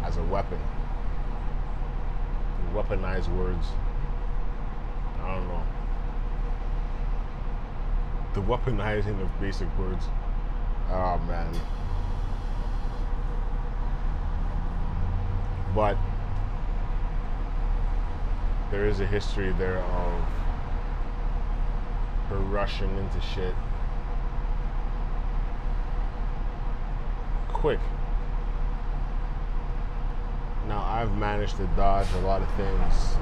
as 0.04 0.18
a 0.18 0.24
weapon. 0.24 0.60
Weaponize 2.74 3.28
words. 3.36 3.66
I 5.24 5.36
don't 5.36 5.48
know. 5.48 5.64
The 8.34 8.42
weaponizing 8.42 9.22
of 9.22 9.42
basic 9.42 9.68
words. 9.78 10.06
Oh 10.90 11.20
man. 11.28 11.54
But 15.76 15.98
there 18.72 18.86
is 18.88 19.00
a 19.00 19.06
history 19.06 19.52
there 19.54 19.80
of 19.80 20.22
her 22.30 22.38
rushing 22.38 22.98
into 22.98 23.22
shit 23.22 23.54
quick. 27.62 27.80
Now 30.68 30.84
I've 30.84 31.16
managed 31.16 31.58
to 31.58 31.68
dodge 31.76 32.08
a 32.16 32.20
lot 32.22 32.42
of 32.42 32.52
things. 32.56 33.16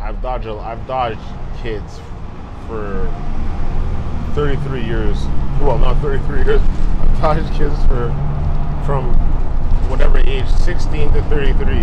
I've 0.00 0.22
dodged 0.22 0.46
I've 0.46 0.86
dodged 0.86 1.18
kids 1.62 1.98
for 2.68 3.12
33 4.34 4.84
years. 4.84 5.16
Well, 5.60 5.78
not 5.78 6.00
33 6.00 6.44
years. 6.44 6.60
I've 7.00 7.20
dodged 7.20 7.52
kids 7.54 7.74
for 7.86 8.14
from 8.86 9.33
whatever 9.88 10.18
age, 10.18 10.48
16 10.48 11.12
to 11.12 11.22
33. 11.24 11.82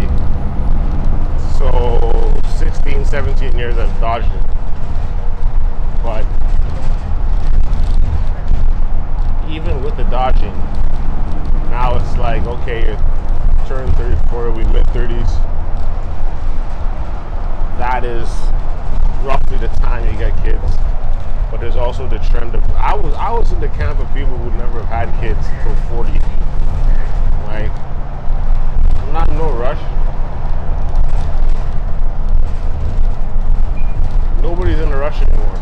So 1.58 2.40
16, 2.58 3.06
17 3.06 3.58
years 3.58 3.78
I've 3.78 4.00
dodged 4.00 4.32
it. 4.34 4.46
But 6.04 6.26
even 9.50 9.84
with 9.84 9.98
the 9.98 10.04
dodging, 10.06 10.54
now 11.70 11.98
it's 11.98 12.18
like, 12.18 12.44
okay, 12.44 12.86
you're 12.88 13.68
turning 13.68 13.94
34, 13.94 14.52
we 14.52 14.64
mid 14.66 14.86
30s. 14.88 15.28
That 17.78 18.04
is 18.04 18.28
roughly 19.26 19.58
the 19.58 19.68
time 19.80 20.06
you 20.12 20.18
get 20.18 20.36
kids. 20.44 20.76
But 21.50 21.60
there's 21.60 21.76
also 21.76 22.08
the 22.08 22.20
trend 22.20 22.56
of 22.56 22.64
I 22.72 22.96
was 22.96 23.14
I 23.16 23.32
was 23.32 23.52
in 23.52 23.60
the 23.60 23.70
camp 23.70 24.00
of 24.00 24.08
people 24.14 24.38
who 24.38 24.50
never 24.58 24.84
have 24.84 25.10
had 25.10 25.22
kids 25.22 25.46
until 25.48 25.76
40. 26.04 26.12
Like 27.48 27.72
I'm 27.72 27.91
not 29.12 29.30
no 29.32 29.52
rush. 29.52 29.82
Nobody's 34.42 34.80
in 34.80 34.90
a 34.90 34.98
rush 34.98 35.22
anymore. 35.22 35.58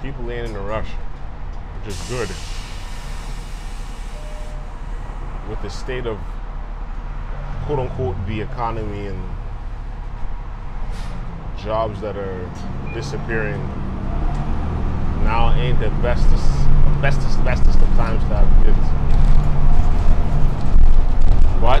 People 0.00 0.30
ain't 0.30 0.48
in 0.48 0.56
a 0.56 0.60
rush, 0.60 0.86
which 0.86 1.88
is 1.88 2.00
good. 2.08 2.28
With 5.48 5.60
the 5.62 5.70
state 5.70 6.06
of 6.06 6.18
quote 7.64 7.80
unquote 7.80 8.16
the 8.28 8.40
economy 8.40 9.08
and 9.08 9.39
jobs 11.62 12.00
that 12.00 12.16
are 12.16 12.50
disappearing, 12.94 13.60
now 15.24 15.52
ain't 15.54 15.78
the 15.78 15.90
bestest, 16.02 16.48
bestest, 17.02 17.42
bestest 17.44 17.78
of 17.78 17.88
times 17.96 18.22
to 18.24 18.36
have 18.36 18.48
kids. 18.64 18.86
But 21.60 21.80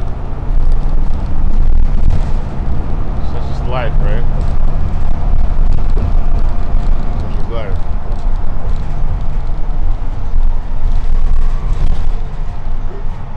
such 3.32 3.46
is 3.56 3.68
life, 3.68 3.92
right? 4.04 4.26
Such 7.22 7.38
is 7.40 7.48
life. 7.50 7.78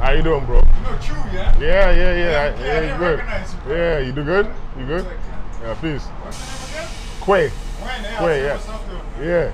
How 0.02 0.12
you 0.12 0.22
doing, 0.22 0.46
bro? 0.46 0.58
You 0.58 0.84
know 0.84 0.98
Chew, 1.00 1.14
yeah? 1.32 1.58
Yeah, 1.58 1.92
yeah, 1.92 2.14
yeah. 2.14 2.16
Yeah, 2.16 2.40
I- 2.42 2.48
I 2.48 2.66
Yeah, 2.66 2.92
you 2.92 2.98
good. 3.00 3.20
you. 3.20 3.76
Yeah, 3.76 4.00
you 4.00 4.12
do 4.12 4.24
good? 4.26 4.54
You 4.78 4.86
good? 4.86 5.06
Yeah, 5.62 5.76
peace. 5.76 6.08
Name? 7.26 7.50
Quay. 7.50 7.52
Yeah. 7.84 8.36
Yeah. 8.36 8.54
What's 8.54 8.68
up 8.68 8.82
there? 9.18 9.54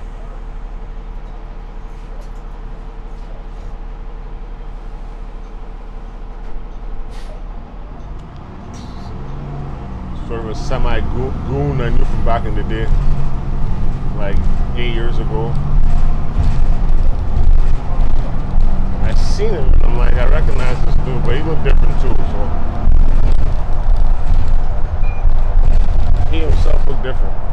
Sort 10.26 10.40
of 10.40 10.48
a 10.48 10.54
semi 10.56 11.00
goon 11.00 11.80
I 11.80 11.90
knew 11.90 12.04
from 12.04 12.24
back 12.24 12.44
in 12.44 12.56
the 12.56 12.64
day, 12.64 12.86
like 14.16 14.36
eight 14.76 14.92
years 14.92 15.18
ago. 15.20 15.52
I 19.02 19.14
seen 19.14 19.50
him 19.50 19.72
I'm 19.84 19.96
like, 19.96 20.14
I 20.14 20.26
recognize 20.28 20.84
this 20.86 20.94
dude, 21.04 21.22
but 21.22 21.36
he 21.36 21.42
looked 21.42 21.62
different 21.62 22.00
too, 22.00 22.16
so. 22.32 22.48
He 26.30 26.38
himself 26.38 26.86
looked 26.88 27.02
different. 27.04 27.50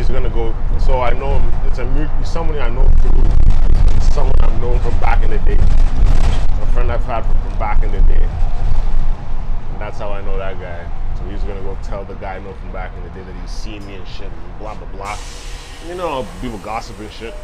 he's 0.00 0.08
gonna 0.08 0.30
go. 0.30 0.54
So 0.90 1.02
I 1.02 1.12
know 1.12 1.38
him. 1.38 1.68
It's 1.68 1.78
a 1.78 2.26
somebody 2.26 2.58
I 2.58 2.68
know 2.68 2.82
through 2.82 3.22
someone 4.10 4.34
I've 4.40 4.60
known 4.60 4.76
from 4.80 4.98
back 4.98 5.22
in 5.22 5.30
the 5.30 5.38
day. 5.38 5.54
A 5.54 6.66
friend 6.72 6.90
I've 6.90 7.04
had 7.04 7.24
from, 7.24 7.40
from 7.42 7.58
back 7.60 7.84
in 7.84 7.92
the 7.92 8.00
day. 8.12 8.24
And 8.24 9.80
that's 9.80 10.00
how 10.00 10.10
I 10.10 10.20
know 10.20 10.36
that 10.36 10.58
guy. 10.58 10.90
So 11.16 11.22
he's 11.30 11.44
gonna 11.44 11.60
go 11.60 11.78
tell 11.84 12.04
the 12.04 12.14
guy 12.14 12.34
I 12.34 12.38
know 12.40 12.52
from 12.54 12.72
back 12.72 12.92
in 12.96 13.04
the 13.04 13.10
day 13.10 13.22
that 13.22 13.40
he's 13.40 13.52
seen 13.52 13.86
me 13.86 13.94
and 13.94 14.08
shit 14.08 14.32
and 14.32 14.58
blah 14.58 14.74
blah 14.74 14.88
blah. 14.88 15.16
You 15.86 15.94
know, 15.94 16.26
people 16.40 16.58
gossip 16.58 16.98
and 16.98 17.12
shit. 17.12 17.34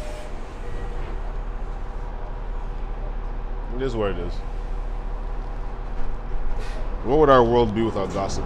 It 3.77 3.81
is 3.81 3.95
what 3.95 4.11
it 4.11 4.17
is. 4.17 4.33
What 7.05 7.19
would 7.19 7.29
our 7.29 7.45
world 7.45 7.73
be 7.73 7.81
without 7.81 8.11
gossip? 8.11 8.43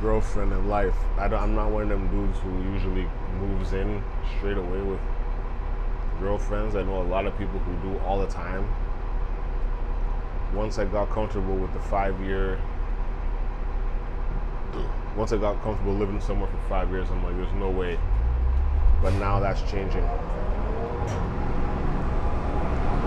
Girlfriend 0.00 0.52
in 0.52 0.68
life. 0.68 0.96
I 1.16 1.26
I'm 1.26 1.54
not 1.54 1.70
one 1.70 1.82
of 1.82 1.88
them 1.88 2.08
dudes 2.08 2.38
who 2.40 2.62
usually 2.72 3.08
moves 3.40 3.72
in 3.72 4.02
straight 4.38 4.56
away 4.56 4.80
with 4.82 5.00
girlfriends. 6.20 6.76
I 6.76 6.82
know 6.82 7.02
a 7.02 7.08
lot 7.08 7.26
of 7.26 7.36
people 7.38 7.58
who 7.60 7.90
do 7.90 7.98
all 8.00 8.20
the 8.20 8.26
time. 8.26 8.68
Once 10.54 10.78
I 10.78 10.84
got 10.84 11.10
comfortable 11.10 11.56
with 11.56 11.72
the 11.72 11.80
five-year 11.80 12.58
once 15.18 15.32
I 15.32 15.36
got 15.36 15.60
comfortable 15.64 15.94
living 15.94 16.20
somewhere 16.20 16.48
for 16.48 16.68
five 16.68 16.90
years, 16.90 17.08
I'm 17.10 17.24
like, 17.24 17.36
there's 17.36 17.52
no 17.54 17.70
way. 17.70 17.98
But 19.02 19.14
now 19.14 19.40
that's 19.40 19.60
changing. 19.68 20.04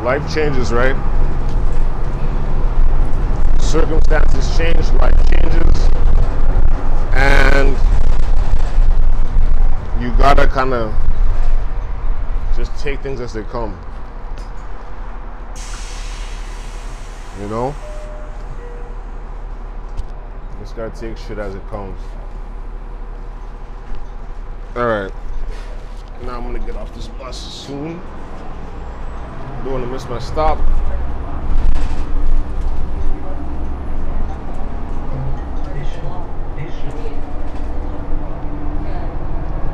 Life 0.04 0.34
changes, 0.34 0.74
right? 0.74 0.96
Circumstances 3.62 4.58
change, 4.58 4.92
life 5.00 5.16
changes. 5.30 6.21
And 7.22 7.78
you 10.02 10.10
gotta 10.18 10.48
kind 10.48 10.74
of 10.74 10.92
just 12.56 12.76
take 12.82 13.00
things 13.02 13.22
as 13.22 13.34
they 13.34 13.44
come. 13.44 13.78
You 17.40 17.48
know? 17.48 17.76
Just 20.60 20.76
gotta 20.76 21.00
take 21.00 21.18
shit 21.18 21.38
as 21.38 21.54
it 21.54 21.68
comes. 21.70 22.00
Alright. 24.76 25.12
Now 26.24 26.38
I'm 26.38 26.44
gonna 26.44 26.60
get 26.60 26.76
off 26.76 26.94
this 26.96 27.08
bus 27.08 27.38
soon. 27.38 28.02
Don't 29.64 29.74
wanna 29.74 29.88
miss 29.88 30.06
my 30.08 30.18
stop. 30.18 30.58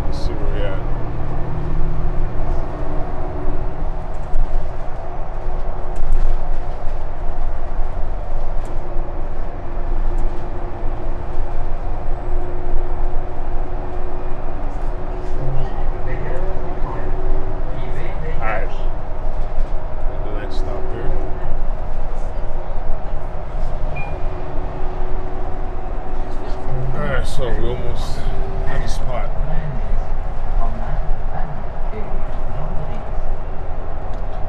Let's 0.06 0.20
see 0.26 0.34
where 0.34 0.54
we 0.56 0.62
at. 0.62 0.80
Alright. 18.40 18.74
The 20.24 20.32
next 20.40 20.58
stop 20.58 20.84
here. 20.94 21.12
Alright, 26.96 27.28
so 27.28 27.44
we 27.50 27.68
almost 27.68 28.18
at 28.68 28.80
the 28.82 28.88
spot. 28.88 29.30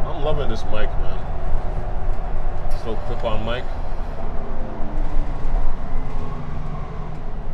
I'm 0.06 0.18
loving 0.24 0.44
at 0.44 0.48
this 0.48 0.64
mic, 0.64 0.90
man. 1.00 1.18
Still 2.80 2.96
clip 3.06 3.24
on 3.24 3.44
mic. 3.44 3.64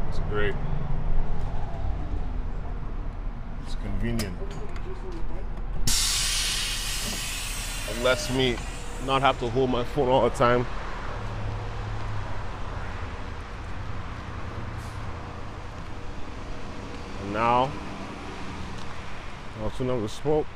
It's 0.08 0.18
great. 0.34 0.54
It's 3.62 3.76
convenient. 3.76 4.36
It 7.88 8.02
lets 8.02 8.32
me 8.32 8.56
not 9.06 9.22
have 9.22 9.38
to 9.38 9.48
hold 9.48 9.70
my 9.70 9.84
phone 9.84 10.08
all 10.08 10.28
the 10.28 10.34
time. 10.34 10.66
And 17.22 17.32
now, 17.32 17.70
also 19.62 19.84
another 19.84 20.08
smoke. 20.08 20.48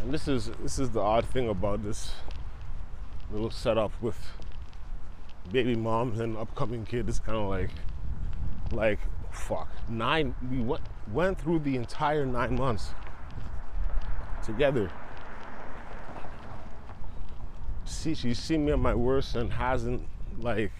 And 0.00 0.14
this 0.14 0.28
is 0.28 0.52
this 0.62 0.78
is 0.78 0.90
the 0.90 1.00
odd 1.00 1.24
thing 1.24 1.48
about 1.48 1.82
this 1.82 2.12
little 3.32 3.50
setup 3.50 3.90
with 4.00 4.16
baby 5.50 5.74
moms 5.74 6.20
and 6.20 6.36
upcoming 6.36 6.84
kid. 6.84 7.08
It's 7.08 7.18
kind 7.18 7.38
of 7.38 7.48
like 7.48 7.70
like 8.72 8.98
fuck 9.30 9.68
nine. 9.88 10.34
We 10.50 10.60
went 10.60 10.82
went 11.12 11.40
through 11.40 11.60
the 11.60 11.76
entire 11.76 12.26
nine 12.26 12.56
months 12.56 12.90
together. 14.44 14.90
See, 17.84 18.14
she's 18.14 18.38
seen 18.38 18.64
me 18.66 18.72
at 18.72 18.78
my 18.78 18.94
worst 18.94 19.34
and 19.34 19.52
hasn't 19.52 20.06
like 20.38 20.72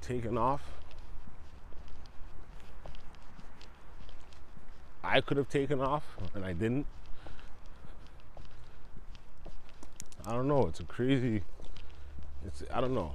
taken 0.00 0.38
off. 0.38 0.62
I 5.02 5.20
could 5.20 5.36
have 5.36 5.48
taken 5.48 5.80
off 5.80 6.04
and 6.34 6.44
I 6.44 6.52
didn't. 6.52 6.86
I 10.26 10.32
don't 10.32 10.46
know. 10.46 10.66
It's 10.66 10.80
a 10.80 10.84
crazy. 10.84 11.42
It's 12.44 12.62
I 12.72 12.80
don't 12.80 12.94
know. 12.94 13.14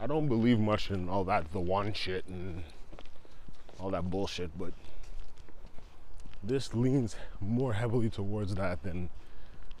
I 0.00 0.06
don't 0.06 0.28
believe 0.28 0.58
much 0.58 0.90
in 0.90 1.08
all 1.08 1.24
that 1.24 1.52
the 1.52 1.60
one 1.60 1.92
shit 1.92 2.26
and 2.26 2.62
all 3.80 3.90
that 3.90 4.10
bullshit, 4.10 4.56
but 4.56 4.72
this 6.42 6.74
leans 6.74 7.16
more 7.40 7.72
heavily 7.72 8.08
towards 8.08 8.54
that 8.54 8.82
than 8.82 9.10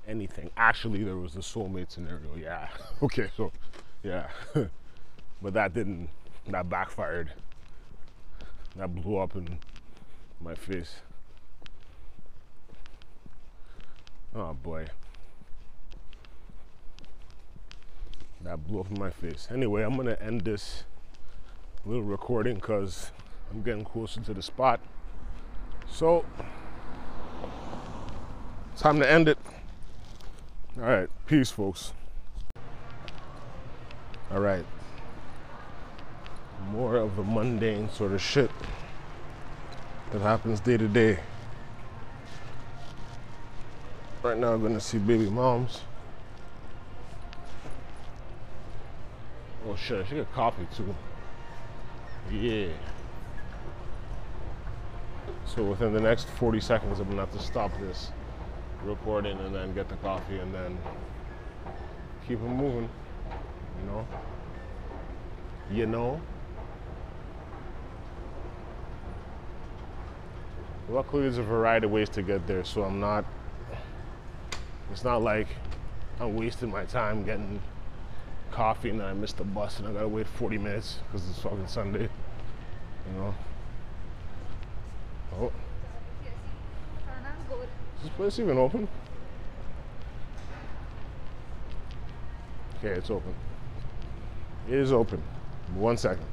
anything. 0.06 0.50
Actually, 0.56 1.04
there 1.04 1.16
was 1.16 1.34
the 1.34 1.40
soulmate 1.40 1.90
scenario. 1.90 2.34
Yeah. 2.36 2.68
okay. 3.02 3.30
So, 3.36 3.52
yeah. 4.02 4.28
but 5.42 5.52
that 5.52 5.74
didn't. 5.74 6.08
That 6.48 6.68
backfired. 6.68 7.32
That 8.76 8.94
blew 8.94 9.18
up 9.18 9.36
in 9.36 9.58
my 10.40 10.54
face. 10.54 10.96
Oh 14.34 14.54
boy. 14.54 14.86
That 18.42 18.66
blew 18.66 18.80
up 18.80 18.90
in 18.90 18.98
my 18.98 19.10
face. 19.10 19.48
Anyway, 19.50 19.82
I'm 19.82 19.96
gonna 19.96 20.16
end 20.20 20.42
this 20.42 20.84
little 21.84 22.02
recording 22.04 22.56
because 22.56 23.10
I'm 23.50 23.62
getting 23.62 23.84
closer 23.84 24.20
to 24.20 24.34
the 24.34 24.42
spot. 24.42 24.80
So, 25.90 26.24
time 28.76 29.00
to 29.00 29.10
end 29.10 29.28
it. 29.28 29.38
All 30.76 30.84
right, 30.84 31.08
peace, 31.26 31.50
folks. 31.50 31.92
All 34.30 34.40
right, 34.40 34.64
more 36.70 36.96
of 36.96 37.16
the 37.16 37.24
mundane 37.24 37.90
sort 37.90 38.12
of 38.12 38.20
shit 38.20 38.50
that 40.12 40.20
happens 40.20 40.60
day 40.60 40.76
to 40.76 40.86
day. 40.86 41.18
Right 44.22 44.38
now, 44.38 44.52
I'm 44.52 44.62
gonna 44.62 44.80
see 44.80 44.98
baby 44.98 45.28
moms. 45.28 45.80
Oh 49.66 49.76
shit, 49.76 50.04
I 50.04 50.08
should 50.08 50.16
get 50.18 50.32
coffee 50.32 50.66
too. 50.76 50.94
Yeah. 52.30 52.68
So 55.46 55.64
within 55.64 55.92
the 55.92 56.00
next 56.00 56.28
40 56.28 56.60
seconds, 56.60 57.00
I'm 57.00 57.08
gonna 57.08 57.20
have 57.20 57.32
to 57.32 57.40
stop 57.40 57.72
this 57.80 58.12
recording 58.84 59.38
and 59.38 59.54
then 59.54 59.74
get 59.74 59.88
the 59.88 59.96
coffee 59.96 60.38
and 60.38 60.54
then 60.54 60.78
keep 62.26 62.38
it 62.38 62.42
moving. 62.42 62.88
You 63.80 63.90
know? 63.90 64.08
You 65.70 65.86
know? 65.86 66.20
Luckily, 70.90 71.22
there's 71.22 71.38
a 71.38 71.42
variety 71.42 71.86
of 71.86 71.92
ways 71.92 72.08
to 72.10 72.22
get 72.22 72.46
there, 72.46 72.64
so 72.64 72.82
I'm 72.82 72.98
not. 72.98 73.24
It's 74.90 75.04
not 75.04 75.22
like 75.22 75.48
I'm 76.18 76.34
wasting 76.34 76.70
my 76.70 76.84
time 76.84 77.24
getting 77.24 77.60
coffee 78.58 78.90
and 78.90 78.98
then 78.98 79.06
I 79.06 79.12
missed 79.12 79.36
the 79.36 79.44
bus 79.44 79.78
and 79.78 79.86
I 79.86 79.92
gotta 79.92 80.08
wait 80.08 80.26
40 80.26 80.58
minutes 80.58 80.98
because 81.06 81.30
it's 81.30 81.38
fucking 81.38 81.68
Sunday. 81.68 82.08
You 83.06 83.12
know? 83.16 83.34
Oh. 85.38 85.52
Is 87.98 88.02
this 88.02 88.12
place 88.16 88.40
even 88.40 88.58
open? 88.58 88.88
Okay, 92.78 92.98
it's 92.98 93.10
open. 93.10 93.32
It 94.66 94.74
is 94.74 94.90
open. 94.90 95.22
One 95.76 95.96
second. 95.96 96.26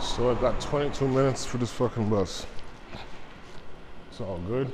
So 0.00 0.30
I've 0.30 0.40
got 0.40 0.58
22 0.62 1.06
minutes 1.06 1.44
for 1.44 1.58
this 1.58 1.70
fucking 1.70 2.08
bus. 2.08 2.46
It's 4.10 4.22
all 4.22 4.38
good. 4.46 4.72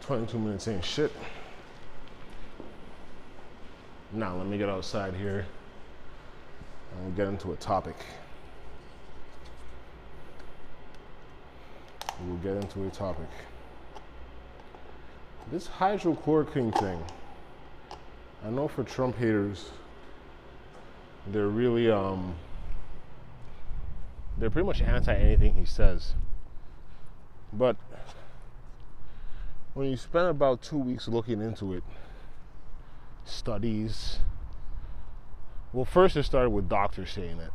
22 0.00 0.36
minutes 0.36 0.66
ain't 0.66 0.84
shit. 0.84 1.12
Now 4.14 4.36
let 4.36 4.46
me 4.46 4.58
get 4.58 4.68
outside 4.68 5.14
here 5.14 5.44
and 6.96 7.16
get 7.16 7.26
into 7.26 7.52
a 7.52 7.56
topic. 7.56 7.96
We'll 12.24 12.36
get 12.36 12.54
into 12.54 12.86
a 12.86 12.90
topic. 12.90 13.26
This 15.50 15.66
hydrochloroquine 15.66 16.78
thing, 16.78 17.02
I 18.44 18.50
know 18.50 18.68
for 18.68 18.84
Trump 18.84 19.18
haters, 19.18 19.70
they're 21.26 21.48
really 21.48 21.90
um 21.90 22.36
they're 24.38 24.50
pretty 24.50 24.66
much 24.66 24.80
anti 24.80 25.12
anything 25.12 25.54
he 25.54 25.64
says. 25.64 26.14
But 27.52 27.76
when 29.74 29.90
you 29.90 29.96
spend 29.96 30.28
about 30.28 30.62
two 30.62 30.78
weeks 30.78 31.08
looking 31.08 31.42
into 31.42 31.72
it, 31.72 31.82
studies. 33.24 34.18
Well, 35.72 35.84
first 35.84 36.16
it 36.16 36.22
started 36.24 36.50
with 36.50 36.68
doctors 36.68 37.10
saying 37.10 37.38
it. 37.38 37.52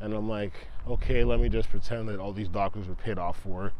And 0.00 0.14
I'm 0.14 0.28
like, 0.28 0.52
okay, 0.88 1.24
let 1.24 1.40
me 1.40 1.48
just 1.48 1.70
pretend 1.70 2.08
that 2.08 2.18
all 2.18 2.32
these 2.32 2.48
doctors 2.48 2.86
were 2.88 2.94
paid 2.94 3.18
off 3.18 3.38
for 3.40 3.72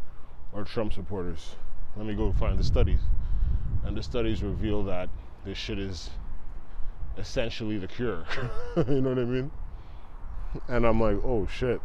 or 0.53 0.65
Trump 0.65 0.93
supporters. 0.93 1.57
Let 1.97 2.07
me 2.07 2.15
go 2.15 2.33
find 2.33 2.59
the 2.59 2.65
studies. 2.65 3.01
And 3.85 3.97
the 3.97 4.03
studies 4.03 4.43
reveal 4.43 4.83
that 4.85 5.09
this 5.45 5.59
shit 5.59 5.79
is 5.79 6.11
essentially 7.17 7.79
the 7.79 7.87
cure. 7.87 8.25
you 8.77 9.01
know 9.01 9.11
what 9.11 9.19
I 9.19 9.25
mean? 9.25 9.51
And 10.69 10.87
I'm 10.87 11.01
like, 11.01 11.17
oh 11.25 11.47
shit. 11.47 11.81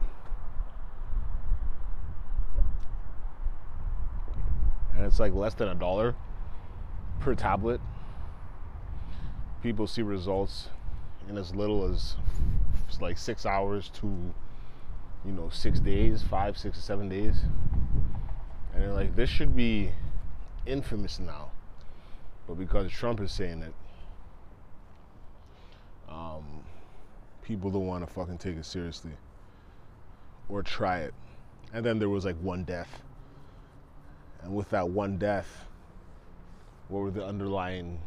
And 4.95 5.05
it's 5.05 5.19
like 5.19 5.34
less 5.34 5.53
than 5.53 5.67
a 5.67 5.75
dollar 5.75 6.15
per 7.19 7.36
tablet. 7.36 7.81
People 9.64 9.88
see 9.88 10.01
results 10.01 10.68
in 11.30 11.38
as 11.38 11.55
little 11.55 11.89
as 11.89 12.16
like 12.99 13.18
six 13.18 13.45
hours 13.45 13.89
to, 13.95 14.07
you 15.26 15.32
know, 15.32 15.49
six 15.49 15.80
days, 15.80 16.22
five, 16.22 16.57
six, 16.57 16.84
seven 16.84 17.09
days. 17.09 17.38
And 18.74 18.84
they're 18.84 18.93
like, 18.93 19.16
this 19.16 19.30
should 19.30 19.55
be 19.55 19.91
infamous 20.66 21.20
now. 21.20 21.51
But 22.47 22.55
because 22.55 22.91
Trump 22.91 23.22
is 23.22 23.32
saying 23.32 23.61
it, 23.61 23.74
um, 26.09 26.43
people 27.41 27.72
don't 27.72 27.88
want 27.88 28.05
to 28.05 28.14
fucking 28.14 28.38
take 28.38 28.57
it 28.57 28.66
seriously 28.66 29.11
or 30.49 30.61
try 30.61 30.99
it. 30.99 31.14
And 31.74 31.86
then 31.86 31.99
there 31.99 32.09
was 32.09 32.26
like 32.26 32.38
one 32.38 32.64
death. 32.64 33.01
And 34.41 34.53
with 34.53 34.70
that 34.72 34.89
one 34.89 35.18
death, 35.18 35.66
what 36.89 36.99
were 36.99 37.11
the 37.11 37.26
underlying 37.26 37.99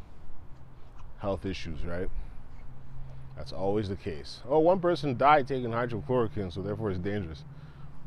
health 1.19 1.47
issues, 1.47 1.85
right? 1.85 2.09
That's 3.37 3.53
always 3.53 3.89
the 3.89 3.97
case. 3.97 4.41
Oh, 4.49 4.59
one 4.61 4.81
person 4.81 5.17
died 5.17 5.47
taking 5.47 5.71
hydrochloroquine, 5.71 6.53
so 6.53 6.63
therefore 6.63 6.91
it's 6.91 6.99
dangerous. 6.99 7.45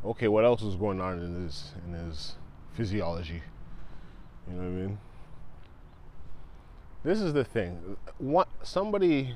Okay, 0.03 0.27
what 0.27 0.43
else 0.43 0.61
was 0.61 0.75
going 0.75 0.99
on 0.99 1.19
in 1.19 1.43
his 1.43 1.73
in 1.85 1.93
his 1.93 2.35
physiology? 2.73 3.43
You 4.47 4.53
know 4.55 4.61
what 4.61 4.67
I 4.67 4.69
mean? 4.69 4.99
This 7.03 7.21
is 7.21 7.33
the 7.33 7.43
thing. 7.43 7.97
What 8.17 8.47
somebody 8.63 9.35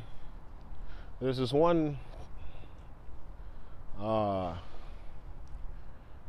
there's 1.21 1.37
this 1.37 1.53
one 1.53 1.99
uh, 4.01 4.55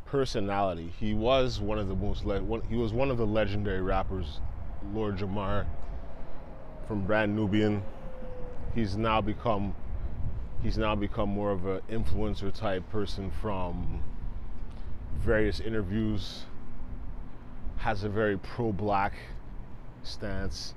personality. 0.07 0.93
He 0.99 1.15
was 1.15 1.61
one 1.61 1.79
of 1.79 1.89
the 1.89 1.95
most 1.95 2.25
le- 2.25 2.43
one, 2.43 2.63
he 2.69 2.77
was 2.77 2.93
one 2.93 3.11
of 3.11 3.19
the 3.19 3.27
legendary 3.27 3.81
rappers, 3.81 4.41
Lord 4.93 5.17
Jamar 5.17 5.67
from 6.87 7.07
Brand 7.07 7.35
Nubian. 7.35 7.83
He's 8.75 8.97
now 8.97 9.21
become 9.21 9.75
he's 10.63 10.79
now 10.79 10.95
become 10.95 11.29
more 11.29 11.51
of 11.51 11.67
an 11.67 11.81
influencer 11.91 12.53
type 12.53 12.89
person 12.91 13.31
from 13.41 14.03
various 15.19 15.61
interviews. 15.61 16.45
Has 17.79 18.05
a 18.05 18.09
very 18.09 18.39
pro-black 18.39 19.13
stance. 20.03 20.75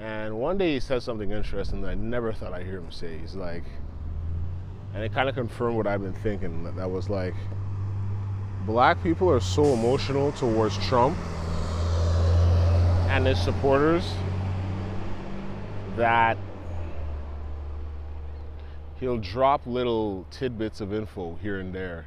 And 0.00 0.38
one 0.38 0.58
day 0.58 0.74
he 0.74 0.80
said 0.80 1.02
something 1.02 1.30
interesting 1.30 1.80
that 1.82 1.90
I 1.90 1.94
never 1.94 2.32
thought 2.32 2.52
I'd 2.52 2.66
hear 2.66 2.78
him 2.78 2.90
say. 2.90 3.16
He's 3.18 3.36
like, 3.36 3.62
and 4.92 5.04
it 5.04 5.12
kind 5.12 5.28
of 5.28 5.36
confirmed 5.36 5.76
what 5.76 5.86
I've 5.86 6.02
been 6.02 6.14
thinking. 6.14 6.64
That, 6.64 6.74
that 6.76 6.90
was 6.90 7.08
like, 7.08 7.34
black 8.66 9.00
people 9.04 9.30
are 9.30 9.40
so 9.40 9.64
emotional 9.72 10.32
towards 10.32 10.76
Trump 10.88 11.16
and 13.08 13.24
his 13.26 13.40
supporters 13.40 14.04
that 15.96 16.36
he'll 19.00 19.18
drop 19.18 19.66
little 19.66 20.26
tidbits 20.30 20.80
of 20.80 20.92
info 20.92 21.38
here 21.42 21.60
and 21.60 21.74
there 21.74 22.06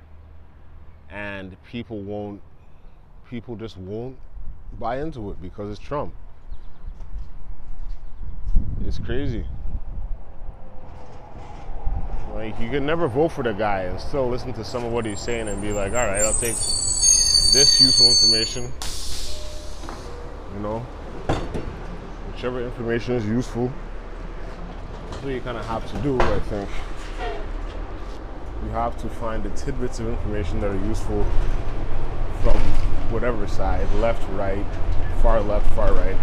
and 1.09 1.55
people 1.69 2.01
won't 2.01 2.41
people 3.29 3.55
just 3.55 3.77
won't 3.77 4.17
buy 4.79 4.99
into 4.99 5.31
it 5.31 5.41
because 5.41 5.71
it's 5.71 5.79
Trump. 5.79 6.13
It's 8.85 8.99
crazy. 8.99 9.45
Like 12.33 12.59
you 12.59 12.69
can 12.69 12.85
never 12.85 13.07
vote 13.07 13.29
for 13.29 13.43
the 13.43 13.53
guy 13.53 13.81
and 13.81 13.99
still 13.99 14.29
listen 14.29 14.53
to 14.53 14.63
some 14.63 14.85
of 14.85 14.91
what 14.91 15.05
he's 15.05 15.19
saying 15.19 15.47
and 15.47 15.61
be 15.61 15.71
like, 15.71 15.91
all 15.91 16.05
right, 16.05 16.21
I'll 16.21 16.33
take 16.33 16.53
this 16.53 17.81
useful 17.81 18.07
information. 18.09 18.71
You 20.53 20.59
know, 20.61 20.85
whichever 22.37 22.61
information 22.61 23.15
is 23.15 23.25
useful. 23.25 23.73
That's 25.09 25.23
what 25.23 25.33
you 25.33 25.41
kind 25.41 25.57
of 25.57 25.65
have 25.65 25.91
to 25.91 25.97
do, 26.03 26.19
I 26.21 26.39
think. 26.41 26.69
You 28.63 28.69
have 28.69 28.95
to 29.01 29.09
find 29.09 29.41
the 29.41 29.49
tidbits 29.49 29.99
of 29.99 30.07
information 30.07 30.61
that 30.61 30.69
are 30.69 30.85
useful 30.85 31.23
from 32.43 32.59
whatever 33.09 33.47
side, 33.47 33.91
left, 33.95 34.23
right, 34.33 34.63
far 35.23 35.41
left, 35.41 35.73
far 35.73 35.91
right, 35.95 36.15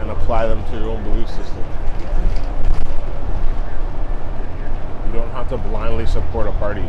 and 0.00 0.12
apply 0.12 0.46
them 0.46 0.64
to 0.70 0.78
your 0.78 0.90
own 0.90 1.02
belief 1.02 1.28
system. 1.28 1.64
You 5.06 5.12
don't 5.12 5.30
have 5.32 5.48
to 5.48 5.58
blindly 5.58 6.06
support 6.06 6.46
a 6.46 6.52
party. 6.52 6.86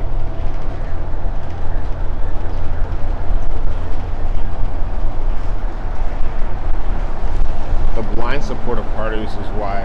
The 8.43 8.55
blind 8.55 8.59
support 8.59 8.77
of 8.77 8.85
parties 8.95 9.29
is 9.29 9.47
why 9.55 9.81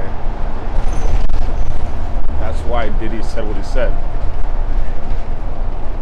that's 2.40 2.58
why 2.62 2.88
Diddy 2.98 3.22
said 3.22 3.46
what 3.46 3.56
he 3.56 3.62
said. 3.62 3.92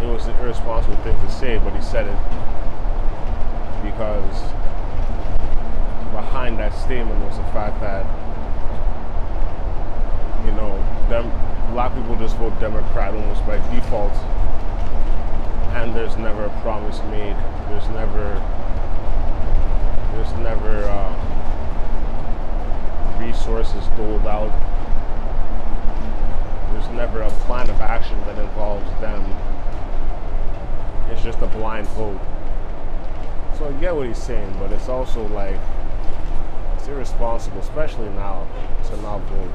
It 0.02 0.06
was 0.06 0.26
an 0.26 0.36
irresponsible 0.36 0.96
thing 0.96 1.18
to 1.20 1.30
say, 1.30 1.58
but 1.58 1.74
he 1.74 1.82
said 1.82 2.06
it 2.06 2.16
because 3.82 4.40
behind 6.12 6.58
that 6.58 6.72
statement 6.72 7.22
was 7.26 7.36
the 7.36 7.44
fact 7.52 7.78
that 7.80 8.06
you 10.46 10.52
know 10.52 10.78
them 11.10 11.30
black 11.72 11.94
people 11.94 12.16
just 12.16 12.36
vote 12.36 12.58
Democrat 12.58 13.12
almost 13.12 13.44
by 13.46 13.56
default, 13.74 14.14
and 15.76 15.94
there's 15.94 16.16
never 16.16 16.44
a 16.44 16.60
promise 16.62 17.02
made. 17.10 17.36
There's 17.68 17.88
never 17.90 18.40
there's 20.14 20.32
never 20.40 20.84
uh, 20.84 21.35
resources 23.26 23.84
doled 23.96 24.26
out. 24.26 24.52
There's 26.72 26.88
never 26.90 27.22
a 27.22 27.30
plan 27.46 27.68
of 27.68 27.80
action 27.80 28.18
that 28.20 28.38
involves 28.38 28.88
them. 29.00 29.22
It's 31.10 31.22
just 31.22 31.40
a 31.40 31.46
blind 31.46 31.88
vote. 31.88 32.20
So 33.58 33.68
I 33.68 33.72
get 33.80 33.94
what 33.96 34.06
he's 34.06 34.18
saying, 34.18 34.54
but 34.58 34.70
it's 34.70 34.88
also 34.88 35.26
like 35.28 35.56
it's 36.76 36.86
irresponsible, 36.86 37.58
especially 37.58 38.08
now, 38.10 38.46
to 38.84 38.96
not 38.98 39.18
vote. 39.22 39.52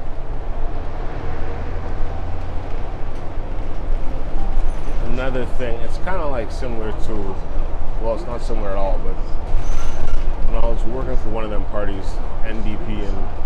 Another 5.12 5.46
thing, 5.46 5.78
it's 5.80 5.98
kind 5.98 6.20
of 6.20 6.30
like 6.30 6.50
similar 6.50 6.92
to, 6.92 7.14
well, 8.02 8.14
it's 8.14 8.24
not 8.24 8.42
similar 8.42 8.70
at 8.70 8.76
all, 8.76 8.98
but 8.98 9.14
when 10.48 10.56
I 10.62 10.66
was 10.66 10.82
working 10.84 11.16
for 11.18 11.30
one 11.30 11.44
of 11.44 11.50
them 11.50 11.64
parties, 11.66 12.04
NDP, 12.44 13.08
and 13.08 13.41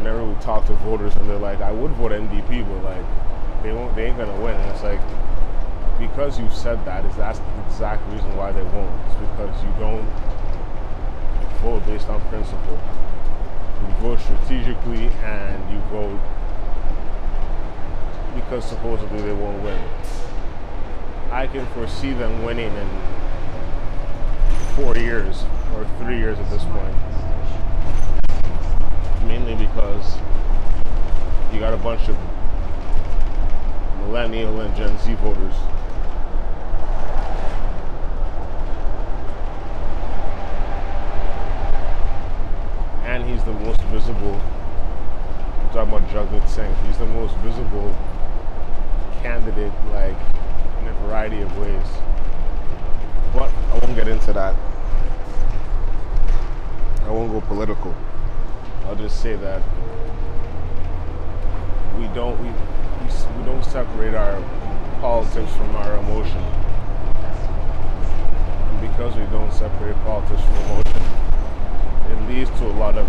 whenever 0.00 0.24
we 0.24 0.34
talk 0.40 0.66
to 0.66 0.72
voters, 0.76 1.14
and 1.16 1.28
they're 1.28 1.38
like, 1.38 1.60
I 1.60 1.70
would 1.70 1.90
vote 1.92 2.12
NDP, 2.12 2.66
but 2.66 2.82
like, 2.82 3.62
they 3.62 3.72
won't, 3.72 3.94
they 3.94 4.06
ain't 4.06 4.16
gonna 4.16 4.40
win. 4.40 4.54
And 4.54 4.70
it's 4.70 4.82
like, 4.82 5.00
because 5.98 6.40
you 6.40 6.48
said 6.48 6.82
that, 6.86 7.04
is 7.04 7.14
that's 7.16 7.38
the 7.38 7.66
exact 7.66 8.02
reason 8.10 8.34
why 8.34 8.50
they 8.52 8.62
won't. 8.62 8.90
It's 9.06 9.20
because 9.20 9.62
you 9.62 9.70
don't 9.78 10.08
vote 11.60 11.84
based 11.84 12.08
on 12.08 12.20
principle. 12.28 12.80
You 13.80 13.94
vote 14.00 14.20
strategically, 14.20 15.08
and 15.22 15.70
you 15.70 15.78
vote 15.92 16.18
because 18.34 18.64
supposedly 18.64 19.20
they 19.20 19.34
won't 19.34 19.62
win. 19.62 19.80
I 21.30 21.46
can 21.46 21.66
foresee 21.74 22.14
them 22.14 22.42
winning 22.42 22.72
in 22.72 22.88
four 24.76 24.96
years 24.96 25.44
or 25.76 25.84
three 25.98 26.16
years 26.18 26.38
at 26.38 26.48
this 26.48 26.64
point. 26.64 27.09
Mainly 29.26 29.54
because 29.54 30.16
you 31.52 31.60
got 31.60 31.74
a 31.74 31.76
bunch 31.76 32.08
of 32.08 32.16
millennial 33.98 34.60
and 34.60 34.74
Gen 34.76 34.98
Z 34.98 35.14
voters. 35.14 35.54
And 43.04 43.28
he's 43.28 43.42
the 43.44 43.52
most 43.52 43.80
visible. 43.82 44.40
I'm 45.60 45.68
talking 45.70 45.92
about 45.94 46.08
Jagmeet 46.10 46.48
Singh. 46.48 46.74
He's 46.86 46.98
the 46.98 47.06
most 47.06 47.36
visible 47.38 47.94
candidate, 49.22 49.72
like 49.92 50.16
in 50.80 50.88
a 50.88 50.92
variety 51.06 51.42
of 51.42 51.58
ways. 51.58 51.86
But 53.32 53.50
I 53.72 53.78
won't 53.78 53.94
get 53.96 54.08
into 54.08 54.32
that. 54.32 54.54
I 57.04 57.10
won't 57.10 57.32
go 57.32 57.40
political. 57.42 57.94
I'll 58.86 58.96
just 58.96 59.09
say 59.20 59.36
that 59.36 59.60
we 61.98 62.06
don't 62.14 62.40
we, 62.40 62.48
we, 62.48 63.44
don't 63.44 63.62
separate 63.62 64.14
our 64.14 64.40
politics 65.02 65.52
from 65.56 65.76
our 65.76 65.98
emotion. 65.98 66.42
And 68.70 68.80
because 68.80 69.14
we 69.16 69.26
don't 69.26 69.52
separate 69.52 69.94
politics 70.04 70.40
from 70.40 70.56
emotion, 70.64 71.02
it 72.10 72.28
leads 72.30 72.48
to 72.60 72.64
a 72.64 72.74
lot 72.80 72.96
of 72.96 73.06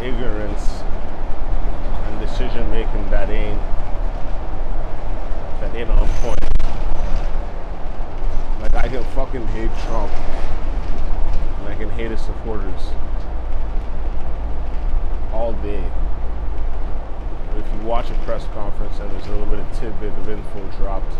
ignorance 0.00 0.82
and 2.06 2.20
decision 2.20 2.70
making 2.70 3.10
that 3.10 3.28
ain't 3.30 3.60
that 5.58 5.74
ain't 5.74 5.90
on 5.90 6.08
point. 6.22 6.38
Like 8.60 8.76
I 8.76 8.86
can 8.86 9.02
fucking 9.12 9.48
hate 9.48 9.76
Trump 9.86 10.12
and 11.58 11.68
I 11.68 11.74
can 11.76 11.90
hate 11.90 12.12
his 12.12 12.20
supporters 12.20 12.92
all 15.50 15.62
day. 15.62 15.82
If 17.56 17.66
you 17.74 17.80
watch 17.86 18.10
a 18.10 18.14
press 18.24 18.46
conference 18.54 18.98
and 19.00 19.10
there's 19.10 19.26
a 19.26 19.30
little 19.30 19.46
bit 19.46 19.58
of 19.58 19.78
tidbit 19.78 20.16
of 20.16 20.28
info 20.28 20.70
dropped, 20.78 21.12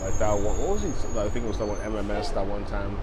like 0.00 0.18
that 0.18 0.32
one, 0.32 0.58
what 0.58 0.68
was 0.70 0.82
he? 0.82 0.88
I 0.88 1.28
think 1.28 1.44
it 1.44 1.48
was 1.48 1.58
that 1.58 1.66
one 1.66 1.76
MMS 1.78 2.32
that 2.34 2.46
one 2.46 2.64
time, 2.64 2.98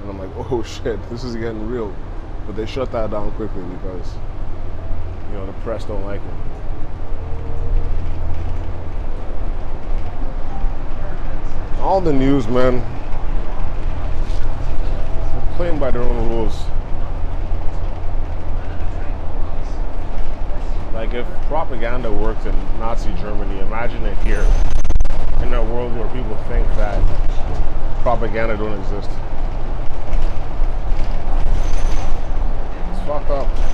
and 0.00 0.10
I'm 0.10 0.18
like, 0.18 0.30
oh 0.50 0.62
shit, 0.64 0.98
this 1.08 1.22
is 1.22 1.36
getting 1.36 1.68
real. 1.68 1.94
But 2.46 2.56
they 2.56 2.66
shut 2.66 2.90
that 2.90 3.12
down 3.12 3.30
quickly 3.32 3.62
because 3.62 4.14
you 5.30 5.34
know 5.34 5.46
the 5.46 5.52
press 5.64 5.84
don't 5.84 6.04
like 6.04 6.20
it. 6.20 6.34
All 11.80 12.00
the 12.00 12.12
news, 12.12 12.48
man, 12.48 12.82
playing 15.62 15.78
by 15.78 15.92
their 15.92 16.02
own 16.02 16.28
rules. 16.28 16.64
Like 20.92 21.14
if 21.14 21.24
propaganda 21.46 22.12
worked 22.12 22.46
in 22.46 22.56
Nazi 22.80 23.14
Germany, 23.20 23.60
imagine 23.60 24.04
it 24.04 24.18
here 24.24 24.44
in 25.40 25.54
a 25.54 25.62
world 25.62 25.96
where 25.96 26.08
people 26.08 26.36
think 26.48 26.66
that 26.74 27.00
propaganda 28.02 28.56
don't 28.56 28.76
exist. 28.80 29.08
It's 32.90 33.06
fucked 33.06 33.30
up. 33.30 33.72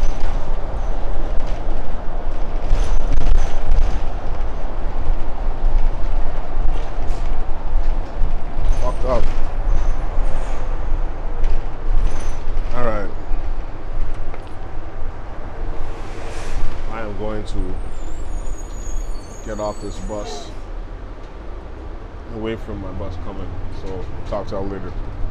going 17.19 17.45
to 17.45 17.75
get 19.45 19.59
off 19.59 19.68
this 19.81 19.99
bus 20.01 20.38